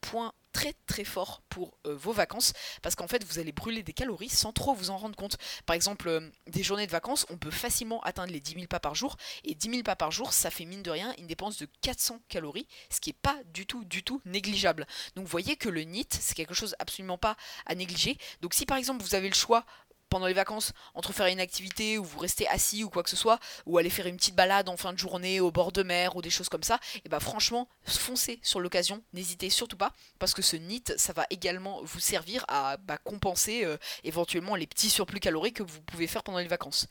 points 0.00 0.32
très 0.52 0.74
très 0.86 1.04
fort 1.04 1.42
pour 1.48 1.78
euh, 1.86 1.94
vos 1.94 2.12
vacances 2.12 2.52
parce 2.82 2.94
qu'en 2.94 3.08
fait 3.08 3.24
vous 3.24 3.38
allez 3.38 3.52
brûler 3.52 3.82
des 3.82 3.92
calories 3.92 4.28
sans 4.28 4.52
trop 4.52 4.74
vous 4.74 4.90
en 4.90 4.98
rendre 4.98 5.16
compte. 5.16 5.36
Par 5.66 5.74
exemple, 5.74 6.08
euh, 6.08 6.30
des 6.46 6.62
journées 6.62 6.86
de 6.86 6.92
vacances, 6.92 7.26
on 7.30 7.36
peut 7.36 7.50
facilement 7.50 8.00
atteindre 8.02 8.32
les 8.32 8.40
10 8.40 8.54
000 8.54 8.66
pas 8.66 8.80
par 8.80 8.94
jour 8.94 9.16
et 9.44 9.54
10 9.54 9.70
000 9.70 9.82
pas 9.82 9.96
par 9.96 10.10
jour, 10.10 10.32
ça 10.32 10.50
fait 10.50 10.64
mine 10.64 10.82
de 10.82 10.90
rien 10.90 11.14
une 11.18 11.26
dépense 11.26 11.58
de 11.58 11.66
400 11.82 12.20
calories, 12.28 12.66
ce 12.90 13.00
qui 13.00 13.10
est 13.10 13.20
pas 13.20 13.38
du 13.52 13.66
tout 13.66 13.84
du 13.84 14.02
tout 14.02 14.20
négligeable. 14.24 14.86
Donc 15.16 15.24
vous 15.24 15.30
voyez 15.30 15.56
que 15.56 15.68
le 15.68 15.82
NIT, 15.82 16.08
c'est 16.12 16.34
quelque 16.34 16.54
chose 16.54 16.74
absolument 16.78 17.18
pas 17.18 17.36
à 17.66 17.74
négliger. 17.74 18.18
Donc 18.40 18.54
si 18.54 18.66
par 18.66 18.76
exemple 18.76 19.02
vous 19.02 19.14
avez 19.14 19.28
le 19.28 19.34
choix 19.34 19.64
pendant 20.10 20.26
les 20.26 20.34
vacances 20.34 20.72
entre 20.94 21.14
faire 21.14 21.26
une 21.26 21.40
activité 21.40 21.96
ou 21.96 22.04
vous 22.04 22.18
restez 22.18 22.46
assis 22.48 22.84
ou 22.84 22.90
quoi 22.90 23.02
que 23.02 23.08
ce 23.08 23.16
soit, 23.16 23.38
ou 23.64 23.78
aller 23.78 23.88
faire 23.88 24.06
une 24.06 24.16
petite 24.16 24.34
balade 24.34 24.68
en 24.68 24.76
fin 24.76 24.92
de 24.92 24.98
journée 24.98 25.40
au 25.40 25.50
bord 25.50 25.72
de 25.72 25.82
mer 25.82 26.16
ou 26.16 26.22
des 26.22 26.28
choses 26.28 26.50
comme 26.50 26.62
ça, 26.62 26.78
et 27.04 27.08
bah 27.08 27.20
franchement, 27.20 27.68
foncez 27.84 28.38
sur 28.42 28.60
l'occasion, 28.60 29.02
n'hésitez 29.14 29.48
surtout 29.48 29.76
pas, 29.76 29.92
parce 30.18 30.34
que 30.34 30.42
ce 30.42 30.56
NIT, 30.56 30.92
ça 30.98 31.12
va 31.12 31.26
également 31.30 31.80
vous 31.82 32.00
servir 32.00 32.44
à 32.48 32.76
bah, 32.76 32.98
compenser 32.98 33.64
euh, 33.64 33.78
éventuellement 34.04 34.56
les 34.56 34.66
petits 34.66 34.90
surplus 34.90 35.20
caloriques 35.20 35.56
que 35.56 35.62
vous 35.62 35.80
pouvez 35.80 36.06
faire 36.06 36.22
pendant 36.22 36.38
les 36.38 36.48
vacances. 36.48 36.88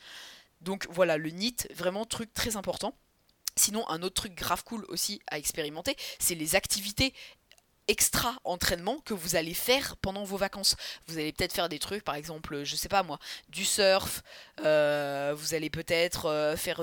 Donc 0.62 0.88
voilà, 0.90 1.18
le 1.18 1.30
NIT, 1.30 1.68
vraiment 1.74 2.06
truc 2.06 2.34
très 2.34 2.58
important. 2.58 2.94
Sinon, 3.56 3.88
un 3.90 4.02
autre 4.04 4.16
truc 4.16 4.36
grave 4.36 4.64
cool 4.64 4.86
aussi 4.88 5.22
à 5.28 5.38
expérimenter, 5.38 5.96
c'est 6.18 6.36
les 6.36 6.56
activités 6.56 7.14
extra 7.90 8.36
entraînement 8.44 9.00
que 9.00 9.16
vous 9.16 9.36
allez 9.36 9.56
faire 9.56 9.98
pendant 9.98 10.24
vos 10.24 10.38
vacances. 10.38 10.76
Vous 11.08 11.18
allez 11.18 11.34
peut-être 11.34 11.54
faire 11.54 11.70
des 11.70 11.80
trucs, 11.80 12.04
par 12.04 12.14
exemple, 12.14 12.64
je 12.64 12.76
sais 12.76 12.88
pas 12.88 13.02
moi, 13.02 13.18
du 13.50 13.66
surf, 13.66 14.22
euh, 14.64 15.34
vous 15.36 15.56
allez 15.56 15.72
peut-être 15.72 16.28
euh, 16.28 16.56
faire. 16.56 16.82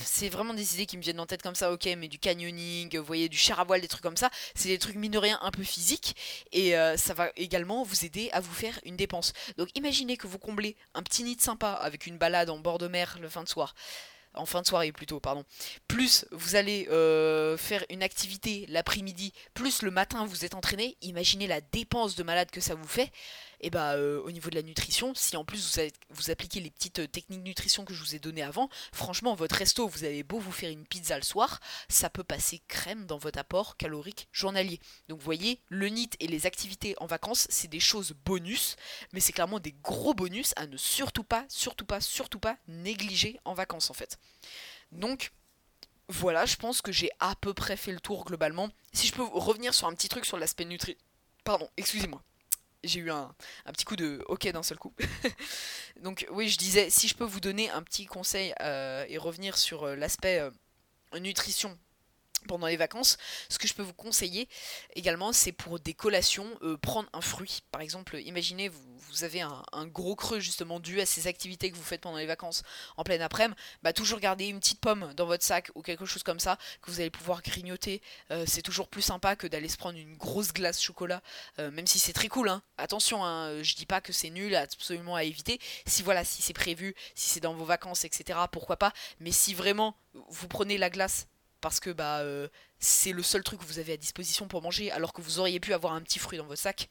C'est 0.00 0.30
vraiment 0.30 0.54
des 0.54 0.74
idées 0.74 0.86
qui 0.86 0.96
me 0.96 1.02
viennent 1.02 1.20
en 1.20 1.26
tête 1.26 1.42
comme 1.42 1.54
ça, 1.54 1.70
ok, 1.70 1.86
mais 1.98 2.08
du 2.08 2.18
canyoning, 2.18 2.96
vous 2.96 3.04
voyez, 3.04 3.28
du 3.28 3.36
char 3.36 3.60
à 3.60 3.64
voile, 3.64 3.82
des 3.82 3.88
trucs 3.88 4.02
comme 4.02 4.16
ça. 4.16 4.30
C'est 4.54 4.68
des 4.68 4.78
trucs 4.78 4.96
mine 4.96 5.18
rien 5.18 5.38
un 5.42 5.50
peu 5.50 5.62
physiques 5.62 6.16
et 6.52 6.76
euh, 6.76 6.96
ça 6.96 7.12
va 7.12 7.30
également 7.36 7.82
vous 7.82 8.06
aider 8.06 8.30
à 8.32 8.40
vous 8.40 8.54
faire 8.54 8.80
une 8.84 8.96
dépense. 8.96 9.34
Donc 9.58 9.68
imaginez 9.76 10.16
que 10.16 10.26
vous 10.26 10.38
comblez 10.38 10.76
un 10.94 11.02
petit 11.02 11.24
nid 11.24 11.38
sympa 11.38 11.72
avec 11.72 12.06
une 12.06 12.16
balade 12.16 12.48
en 12.48 12.58
bord 12.58 12.78
de 12.78 12.88
mer 12.88 13.18
le 13.20 13.28
fin 13.28 13.42
de 13.42 13.48
soir 13.48 13.74
en 14.38 14.46
fin 14.46 14.62
de 14.62 14.66
soirée 14.66 14.92
plutôt, 14.92 15.20
pardon. 15.20 15.44
Plus 15.86 16.24
vous 16.30 16.56
allez 16.56 16.88
euh, 16.90 17.56
faire 17.56 17.84
une 17.90 18.02
activité 18.02 18.66
l'après-midi, 18.68 19.32
plus 19.54 19.82
le 19.82 19.90
matin 19.90 20.24
vous 20.26 20.44
êtes 20.44 20.54
entraîné, 20.54 20.96
imaginez 21.02 21.46
la 21.46 21.60
dépense 21.60 22.16
de 22.16 22.22
malade 22.22 22.50
que 22.50 22.60
ça 22.60 22.74
vous 22.74 22.88
fait 22.88 23.10
et 23.60 23.70
bah 23.70 23.94
euh, 23.94 24.20
au 24.22 24.30
niveau 24.30 24.50
de 24.50 24.54
la 24.54 24.62
nutrition, 24.62 25.14
si 25.14 25.36
en 25.36 25.44
plus 25.44 25.78
vous, 26.10 26.30
appliquez 26.30 26.60
les 26.60 26.70
petites 26.70 27.00
euh, 27.00 27.06
techniques 27.06 27.42
nutrition 27.42 27.84
que 27.84 27.94
je 27.94 28.02
vous 28.02 28.14
ai 28.14 28.18
données 28.18 28.42
avant, 28.42 28.68
franchement 28.92 29.34
votre 29.34 29.56
resto, 29.56 29.88
vous 29.88 30.04
avez 30.04 30.22
beau 30.22 30.38
vous 30.38 30.52
faire 30.52 30.70
une 30.70 30.86
pizza 30.86 31.16
le 31.16 31.22
soir, 31.22 31.60
ça 31.88 32.10
peut 32.10 32.24
passer 32.24 32.60
crème 32.68 33.06
dans 33.06 33.18
votre 33.18 33.38
apport 33.38 33.76
calorique 33.76 34.28
journalier. 34.32 34.80
Donc 35.08 35.18
vous 35.18 35.24
voyez, 35.24 35.60
le 35.68 35.88
NIT 35.88 36.10
et 36.20 36.26
les 36.26 36.46
activités 36.46 36.94
en 36.98 37.06
vacances, 37.06 37.46
c'est 37.50 37.68
des 37.68 37.80
choses 37.80 38.14
bonus, 38.24 38.76
mais 39.12 39.20
c'est 39.20 39.32
clairement 39.32 39.60
des 39.60 39.74
gros 39.82 40.14
bonus 40.14 40.52
à 40.56 40.66
ne 40.66 40.76
surtout 40.76 41.24
pas, 41.24 41.44
surtout 41.48 41.84
pas, 41.84 42.00
surtout 42.00 42.38
pas 42.38 42.56
négliger 42.68 43.40
en 43.44 43.54
vacances 43.54 43.90
en 43.90 43.94
fait. 43.94 44.18
Donc 44.92 45.32
voilà, 46.08 46.46
je 46.46 46.56
pense 46.56 46.80
que 46.80 46.92
j'ai 46.92 47.10
à 47.20 47.34
peu 47.36 47.52
près 47.52 47.76
fait 47.76 47.92
le 47.92 48.00
tour 48.00 48.24
globalement. 48.24 48.70
Si 48.92 49.06
je 49.06 49.12
peux 49.12 49.22
revenir 49.22 49.74
sur 49.74 49.86
un 49.86 49.94
petit 49.94 50.08
truc 50.08 50.24
sur 50.24 50.38
l'aspect 50.38 50.64
nutri... 50.64 50.96
Pardon, 51.44 51.68
excusez-moi 51.76 52.22
j'ai 52.84 53.00
eu 53.00 53.10
un, 53.10 53.34
petit 53.66 53.84
coup 53.84 53.96
de 53.96 54.24
ok 54.28 54.48
d'un 54.52 54.62
seul 54.62 54.78
coup. 54.78 54.94
Donc 56.02 56.26
oui, 56.30 56.48
je 56.48 56.58
disais, 56.58 56.90
si 56.90 57.08
je 57.08 57.14
peux 57.14 57.24
vous 57.24 57.40
donner 57.40 57.70
un 57.70 57.82
petit 57.82 58.06
conseil 58.06 58.54
euh, 58.60 59.04
et 59.08 59.18
revenir 59.18 59.56
sur 59.56 59.84
euh, 59.84 59.96
l'aspect 59.96 60.40
euh, 60.40 60.50
nutrition 61.18 61.76
pendant 62.48 62.66
les 62.66 62.76
vacances, 62.76 63.16
ce 63.48 63.58
que 63.58 63.68
je 63.68 63.74
peux 63.74 63.82
vous 63.82 63.94
conseiller 63.94 64.48
également, 64.94 65.32
c'est 65.32 65.52
pour 65.52 65.78
des 65.78 65.94
collations, 65.94 66.48
euh, 66.62 66.76
prendre 66.76 67.08
un 67.12 67.20
fruit. 67.20 67.62
Par 67.70 67.80
exemple, 67.80 68.18
imaginez, 68.24 68.68
vous, 68.68 68.98
vous 69.08 69.24
avez 69.24 69.40
un, 69.40 69.86
gros 69.86 70.16
creux 70.16 70.40
justement 70.40 70.80
dû 70.80 71.00
à 71.00 71.06
ces 71.06 71.26
activités 71.26 71.70
que 71.70 71.76
vous 71.76 71.82
faites 71.82 72.00
pendant 72.00 72.18
les 72.18 72.26
vacances 72.26 72.62
en 72.96 73.04
pleine 73.04 73.22
après-midi, 73.22 73.38
bah, 73.82 73.92
toujours 73.92 74.18
garder 74.18 74.46
une 74.46 74.58
petite 74.58 74.80
pomme 74.80 75.12
dans 75.14 75.26
votre 75.26 75.44
sac 75.44 75.70
ou 75.74 75.82
quelque 75.82 76.04
chose 76.04 76.22
comme 76.22 76.40
ça 76.40 76.58
que 76.82 76.90
vous 76.90 77.00
allez 77.00 77.10
pouvoir 77.10 77.42
grignoter. 77.42 78.02
Euh, 78.30 78.44
c'est 78.46 78.62
toujours 78.62 78.88
plus 78.88 79.02
sympa 79.02 79.36
que 79.36 79.46
d'aller 79.46 79.68
se 79.68 79.76
prendre 79.76 79.98
une 79.98 80.16
grosse 80.16 80.52
glace 80.52 80.82
chocolat, 80.82 81.22
euh, 81.58 81.70
même 81.70 81.86
si 81.86 81.98
c'est 81.98 82.12
très 82.12 82.28
cool. 82.28 82.48
Hein. 82.48 82.62
Attention, 82.76 83.24
hein, 83.24 83.62
je 83.62 83.74
dis 83.74 83.86
pas 83.86 84.00
que 84.00 84.12
c'est 84.12 84.30
nul, 84.30 84.54
absolument 84.54 85.14
à 85.14 85.24
éviter. 85.24 85.60
Si 85.86 86.02
voilà, 86.02 86.24
si 86.24 86.42
c'est 86.42 86.52
prévu, 86.52 86.94
si 87.14 87.30
c'est 87.30 87.40
dans 87.40 87.54
vos 87.54 87.64
vacances, 87.64 88.04
etc., 88.04 88.38
pourquoi 88.50 88.76
pas. 88.76 88.92
Mais 89.20 89.32
si 89.32 89.54
vraiment 89.54 89.96
vous 90.28 90.48
prenez 90.48 90.78
la 90.78 90.90
glace 90.90 91.28
parce 91.60 91.80
que 91.80 91.90
bah 91.90 92.20
euh, 92.20 92.48
c'est 92.78 93.12
le 93.12 93.22
seul 93.22 93.42
truc 93.42 93.60
que 93.60 93.64
vous 93.64 93.78
avez 93.78 93.92
à 93.92 93.96
disposition 93.96 94.48
pour 94.48 94.62
manger 94.62 94.90
alors 94.90 95.12
que 95.12 95.22
vous 95.22 95.38
auriez 95.38 95.60
pu 95.60 95.72
avoir 95.72 95.92
un 95.92 96.02
petit 96.02 96.18
fruit 96.18 96.38
dans 96.38 96.46
votre 96.46 96.60
sac. 96.60 96.88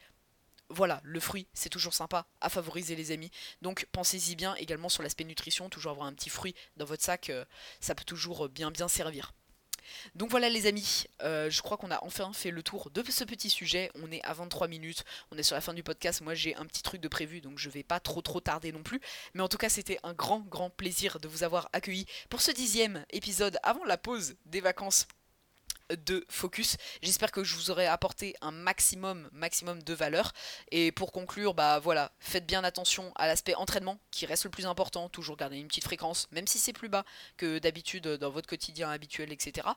Voilà, 0.69 0.99
le 1.03 1.21
fruit, 1.21 1.47
c'est 1.53 1.69
toujours 1.69 1.93
sympa 1.93 2.27
à 2.41 2.49
favoriser 2.49 2.95
les 2.95 3.11
amis. 3.11 3.31
Donc 3.61 3.87
pensez-y 3.93 4.35
bien 4.35 4.53
également 4.55 4.89
sur 4.89 5.01
l'aspect 5.01 5.23
nutrition, 5.23 5.69
toujours 5.69 5.91
avoir 5.91 6.07
un 6.07 6.13
petit 6.13 6.29
fruit 6.29 6.55
dans 6.75 6.85
votre 6.85 7.03
sac, 7.03 7.29
euh, 7.29 7.45
ça 7.79 7.95
peut 7.95 8.03
toujours 8.03 8.49
bien 8.49 8.69
bien 8.71 8.87
servir. 8.87 9.33
Donc 10.15 10.29
voilà 10.29 10.49
les 10.49 10.65
amis, 10.65 11.05
euh, 11.21 11.49
je 11.49 11.61
crois 11.61 11.77
qu'on 11.77 11.91
a 11.91 12.03
enfin 12.03 12.31
fait 12.33 12.51
le 12.51 12.63
tour 12.63 12.89
de 12.91 13.03
ce 13.09 13.23
petit 13.23 13.49
sujet. 13.49 13.91
On 14.01 14.11
est 14.11 14.23
à 14.23 14.33
23 14.33 14.67
minutes, 14.67 15.03
on 15.31 15.37
est 15.37 15.43
sur 15.43 15.55
la 15.55 15.61
fin 15.61 15.73
du 15.73 15.83
podcast. 15.83 16.21
Moi 16.21 16.33
j'ai 16.35 16.55
un 16.55 16.65
petit 16.65 16.83
truc 16.83 17.01
de 17.01 17.07
prévu 17.07 17.41
donc 17.41 17.57
je 17.57 17.69
vais 17.69 17.83
pas 17.83 17.99
trop 17.99 18.21
trop 18.21 18.39
tarder 18.39 18.71
non 18.71 18.83
plus. 18.83 19.01
Mais 19.33 19.41
en 19.41 19.47
tout 19.47 19.57
cas 19.57 19.69
c'était 19.69 19.99
un 20.03 20.13
grand 20.13 20.39
grand 20.39 20.69
plaisir 20.69 21.19
de 21.19 21.27
vous 21.27 21.43
avoir 21.43 21.69
accueilli 21.73 22.05
pour 22.29 22.41
ce 22.41 22.51
dixième 22.51 23.05
épisode 23.11 23.57
avant 23.63 23.85
la 23.85 23.97
pause 23.97 24.35
des 24.45 24.61
vacances 24.61 25.07
de 25.95 26.25
focus. 26.29 26.77
J'espère 27.01 27.31
que 27.31 27.43
je 27.43 27.55
vous 27.55 27.71
aurai 27.71 27.87
apporté 27.87 28.35
un 28.41 28.51
maximum, 28.51 29.29
maximum 29.31 29.81
de 29.83 29.93
valeur. 29.93 30.33
Et 30.71 30.91
pour 30.91 31.11
conclure, 31.11 31.53
bah 31.53 31.79
voilà, 31.79 32.11
faites 32.19 32.45
bien 32.45 32.63
attention 32.63 33.11
à 33.15 33.27
l'aspect 33.27 33.55
entraînement 33.55 33.99
qui 34.11 34.25
reste 34.25 34.43
le 34.43 34.49
plus 34.49 34.65
important. 34.65 35.09
Toujours 35.09 35.37
garder 35.37 35.57
une 35.57 35.67
petite 35.67 35.85
fréquence, 35.85 36.27
même 36.31 36.47
si 36.47 36.59
c'est 36.59 36.73
plus 36.73 36.89
bas 36.89 37.05
que 37.37 37.59
d'habitude 37.59 38.07
dans 38.07 38.29
votre 38.29 38.47
quotidien 38.47 38.89
habituel, 38.89 39.31
etc. 39.31 39.67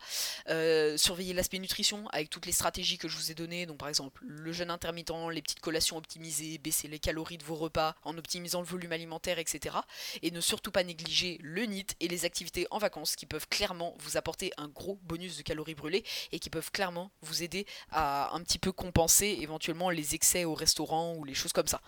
Euh, 0.49 0.96
surveillez 0.96 1.35
l'aspect 1.35 1.59
nutrition 1.59 2.09
avec 2.09 2.31
toutes 2.31 2.46
les 2.46 2.53
stratégies 2.53 2.99
que 2.99 3.09
je 3.09 3.16
vous 3.16 3.31
ai 3.31 3.35
données. 3.35 3.66
Donc 3.66 3.79
par 3.79 3.88
exemple, 3.88 4.23
le 4.27 4.53
jeûne 4.53 4.70
intermittent, 4.70 5.12
les 5.33 5.42
petites 5.42 5.61
collations 5.61 5.96
optimisées, 5.96 6.59
baisser 6.59 6.88
les 6.88 6.99
calories 6.99 7.38
de 7.38 7.44
vos 7.44 7.57
repas 7.57 7.94
en 8.03 8.16
optimisant 8.18 8.61
le 8.61 8.66
volume 8.66 8.92
alimentaire, 8.92 9.38
etc. 9.38 9.77
Et 10.23 10.31
ne 10.31 10.40
surtout 10.40 10.70
pas 10.70 10.85
négliger 10.85 11.38
le 11.42 11.64
NIT 11.64 11.96
et 12.01 12.09
les 12.09 12.25
activités 12.25 12.66
en 12.70 12.79
vacances 12.79 13.16
qui 13.16 13.27
peuvent 13.27 13.49
clairement 13.49 13.94
vous 13.99 14.16
apporter 14.16 14.53
un 14.57 14.68
gros 14.68 14.99
bonus 15.03 15.37
de 15.37 15.42
calories 15.42 15.75
brûlées 15.75 15.99
et 16.32 16.38
qui 16.38 16.50
peuvent 16.50 16.70
clairement 16.70 17.10
vous 17.22 17.42
aider 17.42 17.66
à 17.90 18.34
un 18.34 18.40
petit 18.42 18.58
peu 18.58 18.72
compenser 18.72 19.38
éventuellement 19.40 19.90
les 19.90 20.14
excès 20.14 20.44
au 20.44 20.54
restaurant 20.54 21.14
ou 21.14 21.24
les 21.24 21.34
choses 21.34 21.52
comme 21.52 21.68
ça. 21.68 21.80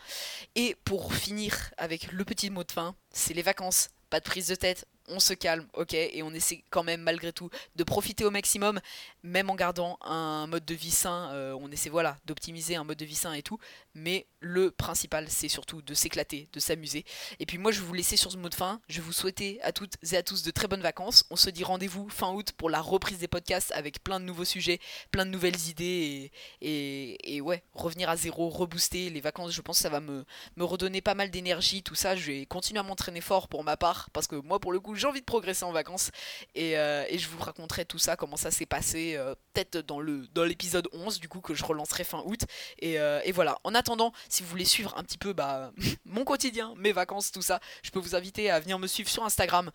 Et 0.55 0.77
pour 0.85 1.15
finir 1.15 1.73
avec 1.77 2.11
le 2.13 2.25
petit 2.25 2.51
mot 2.51 2.65
de 2.65 2.73
fin, 2.73 2.95
c'est 3.11 3.35
les 3.35 3.43
vacances. 3.43 3.91
Pas 4.11 4.21
de 4.21 4.25
prise 4.25 4.49
de 4.49 4.55
tête, 4.55 4.87
on 5.09 5.21
se 5.21 5.35
calme, 5.35 5.67
ok, 5.75 5.95
et 5.95 6.23
on 6.23 6.33
essaie 6.33 6.65
quand 6.71 6.83
même 6.83 7.03
malgré 7.03 7.33
tout 7.33 7.51
de 7.77 7.85
profiter 7.85 8.25
au 8.25 8.31
maximum, 8.31 8.81
même 9.23 9.51
en 9.51 9.55
gardant 9.55 9.99
un 10.03 10.47
mode 10.47 10.65
de 10.65 10.75
vie 10.75 10.91
sain. 10.91 11.31
Euh, 11.33 11.57
on 11.61 11.71
essaie 11.71 11.91
voilà 11.91 12.19
d'optimiser 12.25 12.77
un 12.77 12.85
mode 12.85 12.99
de 12.99 13.05
vie 13.05 13.15
sain 13.15 13.33
et 13.33 13.43
tout, 13.43 13.59
mais 13.95 14.27
le 14.41 14.71
principal 14.71 15.27
c'est 15.29 15.49
surtout 15.49 15.83
de 15.83 15.95
s'éclater, 15.95 16.49
de 16.53 16.61
s'amuser. 16.61 17.05
Et 17.41 17.47
puis 17.47 17.59
moi 17.59 17.73
je 17.73 17.81
vais 17.81 17.87
vous 17.87 17.95
laisser 17.95 18.17
sur 18.17 18.33
ce 18.33 18.37
mot 18.37 18.49
de 18.49 18.55
fin. 18.55 18.81
Je 18.89 19.01
vous 19.01 19.13
souhaiter 19.13 19.61
à 19.63 19.73
toutes 19.73 19.95
et 20.13 20.17
à 20.17 20.23
tous 20.23 20.43
de 20.43 20.51
très 20.51 20.69
bonnes 20.69 20.83
vacances. 20.83 21.25
On 21.31 21.37
se 21.37 21.51
dit 21.51 21.65
rendez-vous 21.65 22.09
fin 22.09 22.33
août 22.33 22.53
pour 22.57 22.71
la 22.71 22.81
reprise 22.81 23.19
des 23.19 23.29
podcasts 23.29 23.73
avec 23.73 24.03
plein 24.03 24.21
de 24.21 24.25
nouveaux 24.25 24.45
sujets, 24.45 24.79
plein 25.11 25.27
de 25.27 25.31
nouvelles 25.31 25.69
idées 25.69 26.31
et, 26.61 27.37
et, 27.37 27.41
ouais 27.41 27.63
revenir 27.75 28.09
à 28.09 28.17
zéro, 28.17 28.49
rebooster 28.49 29.11
les 29.11 29.21
vacances. 29.21 29.53
Je 29.53 29.61
pense 29.61 29.79
que 29.79 29.83
ça 29.83 29.89
va 29.89 30.01
me, 30.01 30.25
me 30.57 30.65
redonner 30.65 31.01
pas 31.01 31.15
mal 31.15 31.31
d'énergie, 31.31 31.83
tout 31.83 31.95
ça. 31.95 32.17
Je 32.17 32.27
vais 32.27 32.47
continuer 32.47 32.81
à 32.81 32.83
m'entraîner 32.83 33.21
fort 33.21 33.49
pour 33.49 33.65
ma 33.65 33.77
part 33.77 34.11
parce 34.11 34.27
que 34.27 34.37
moi 34.37 34.61
pour 34.61 34.73
le 34.73 34.81
coup 34.81 34.92
j'ai 34.95 35.07
envie 35.07 35.21
de 35.21 35.27
progresser 35.27 35.65
en 35.65 35.73
vacances. 35.73 36.11
Euh, 36.57 37.05
et, 37.09 37.19
je 37.19 37.29
vous 37.29 37.39
raconterai 37.39 37.85
tout 37.85 37.99
ça, 37.99 38.17
comment 38.17 38.37
ça 38.37 38.51
s'est 38.51 38.67
passé, 38.67 39.15
euh, 39.17 39.35
peut-être 39.53 39.79
dans 39.79 40.01
le 40.01 40.27
dans 40.29 40.45
l'épisode 40.45 40.89
11 40.93 41.21
du 41.21 41.29
coup 41.29 41.41
que 41.41 41.55
je 41.55 41.65
relancerai 41.65 42.05
fin 42.05 42.23
août. 42.25 42.41
Euh, 42.83 43.21
et, 43.25 43.33
voilà, 43.33 43.59
en 43.65 43.75
attendant, 43.75 44.13
si 44.29 44.43
vous 44.43 44.49
voulez 44.49 44.65
suivre 44.65 44.97
un 44.97 45.03
petit 45.03 45.19
peu 45.19 45.33
bah, 45.33 45.73
mon 46.05 46.25
quotidien, 46.25 46.75
mes 46.77 46.93
vacances, 46.93 47.33
tout 47.33 47.43
ça, 47.43 47.61
je 47.83 47.91
peux 47.91 48.01
vous 48.01 48.15
inviter 48.15 48.51
à 48.51 48.61
venir 48.61 48.79
me 48.79 48.87
suivre 48.87 49.09
sur 49.09 49.25
Instagram, 49.25 49.71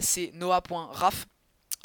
c'est 0.00 0.30
noah.raf 0.34 1.26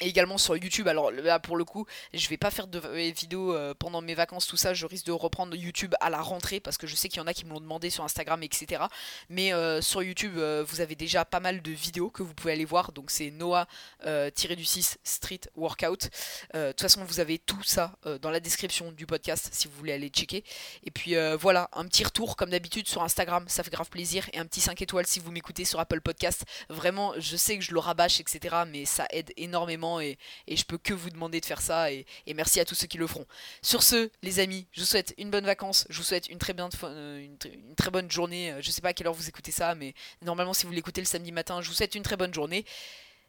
et 0.02 0.08
également 0.08 0.40
sur 0.40 0.58
YouTube, 0.58 0.88
alors 0.88 1.12
là 1.12 1.40
pour 1.40 1.56
le 1.56 1.66
coup, 1.66 1.86
je 2.14 2.28
vais 2.28 2.38
pas 2.38 2.50
faire 2.50 2.66
de 2.66 2.80
vidéos 3.12 3.54
euh, 3.54 3.76
pendant 3.78 4.02
mes 4.02 4.16
vacances, 4.16 4.48
tout 4.48 4.58
ça, 4.58 4.74
je 4.74 4.88
risque 4.88 5.06
de 5.06 5.12
reprendre 5.12 5.56
YouTube 5.56 5.94
à 6.02 6.10
la 6.10 6.20
rentrée 6.20 6.60
parce 6.60 6.80
que 6.80 6.88
je 6.88 6.96
sais 6.96 7.10
qu'il 7.10 7.20
y 7.20 7.22
en 7.22 7.28
a 7.28 7.34
qui 7.34 7.46
me 7.46 7.52
l'ont 7.52 7.62
demandé 7.62 7.92
sur 7.92 8.04
Instagram, 8.04 8.42
etc. 8.42 8.84
Mais 9.30 9.54
euh, 9.54 9.82
sur 9.82 10.02
YouTube, 10.02 10.34
euh, 10.38 10.66
vous 10.68 10.82
avez 10.82 10.96
déjà 10.96 11.26
pas 11.26 11.40
mal 11.40 11.62
de 11.62 11.72
vidéos 11.72 12.10
que 12.10 12.24
vous 12.24 12.34
pouvez 12.34 12.54
aller 12.54 12.66
voir, 12.66 12.92
donc 12.92 13.12
c'est 13.12 13.30
Noah-du-6 13.30 14.96
Street 15.04 15.42
Workout. 15.56 16.10
De 16.54 16.72
toute 16.72 16.82
façon, 16.82 17.04
vous 17.06 17.20
avez 17.20 17.38
tout 17.38 17.62
ça 17.64 17.96
dans 18.22 18.30
la 18.30 18.40
description 18.40 18.92
du 18.92 19.06
podcast 19.06 19.50
si 19.52 19.68
vous 19.68 19.76
voulez 19.76 19.94
aller 19.94 20.10
checker. 20.10 20.44
Et 20.84 20.92
puis 20.92 21.16
voilà, 21.40 21.70
un 21.74 21.86
petit 21.86 22.04
retour 22.04 22.36
comme 22.36 22.50
d'habitude 22.50 22.88
sur 22.88 23.04
Instagram, 23.04 23.46
ça 23.48 23.64
fait 23.64 23.72
grave 23.72 23.90
plaisir, 23.90 24.28
et 24.34 24.40
un 24.40 24.46
petit 24.46 24.62
5 24.62 24.82
étoiles 24.82 25.06
si 25.06 25.20
vous 25.20 25.32
m'écoutez 25.32 25.66
sur 25.66 25.80
Apple 25.80 26.02
Podcast. 26.02 26.44
Vraiment, 26.70 27.14
je 27.18 27.38
sais 27.38 27.58
que 27.58 27.64
je 27.64 27.74
le 27.74 27.80
rabâche, 27.80 28.20
etc. 28.20 28.56
Mais 28.68 28.86
ça 28.86 29.06
aide 29.12 29.32
énormément 29.38 29.83
et, 30.00 30.18
je 30.48 30.64
peux 30.64 30.78
que 30.78 30.94
vous 30.94 31.10
demander 31.10 31.40
de 31.40 31.46
faire 31.46 31.62
ça 31.62 31.92
et, 31.92 32.06
merci 32.36 32.60
à 32.60 32.66
tous 32.66 32.76
ceux 32.76 32.88
qui 32.88 32.98
le 32.98 33.08
feront. 33.08 33.26
Sur 33.62 33.84
ce, 33.84 34.10
les 34.22 34.40
amis, 34.40 34.68
je 34.72 34.82
vous 34.82 34.88
souhaite 34.88 35.14
une 35.18 35.30
bonne 35.30 35.46
vacance, 35.46 35.86
je 35.90 35.98
vous 35.98 36.04
souhaite 36.04 36.28
une 36.30 36.38
très, 36.38 36.54
bien, 36.54 36.70
euh, 36.84 37.20
une, 37.20 37.76
très 37.76 37.92
bonne 37.92 38.10
journée. 38.10 38.56
Je 38.62 38.72
sais 38.72 38.82
pas 38.82 38.90
à 38.90 38.94
quelle 38.94 39.08
heure 39.08 39.14
vous 39.14 39.30
écoutez 39.30 39.52
ça, 39.52 39.76
mais 39.76 39.94
normalement 40.22 40.54
si 40.54 40.66
vous 40.66 40.72
l'écoutez 40.72 41.02
le 41.02 41.08
samedi 41.08 41.32
matin, 41.32 41.62
je 41.62 41.68
vous 41.68 41.76
souhaite 41.76 41.96
une 41.96 42.04
très 42.04 42.18
bonne 42.18 42.34
journée. 42.34 42.66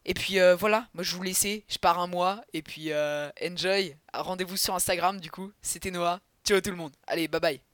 Et 0.07 0.15
puis 0.15 0.39
euh, 0.39 0.55
voilà, 0.55 0.89
moi 0.95 1.03
je 1.03 1.15
vous 1.15 1.23
laisse, 1.23 1.45
je 1.45 1.79
pars 1.79 1.99
un 1.99 2.07
mois 2.07 2.45
et 2.53 2.63
puis 2.63 2.93
euh, 2.93 3.31
enjoy. 3.43 3.97
Rendez-vous 4.13 4.57
sur 4.57 4.75
Instagram 4.75 5.21
du 5.21 5.31
coup. 5.31 5.53
C'était 5.63 5.91
Noah. 5.91 6.21
Ciao 6.45 6.61
tout 6.61 6.71
le 6.71 6.77
monde. 6.77 6.93
Allez, 7.07 7.29
bye 7.29 7.41
bye. 7.41 7.74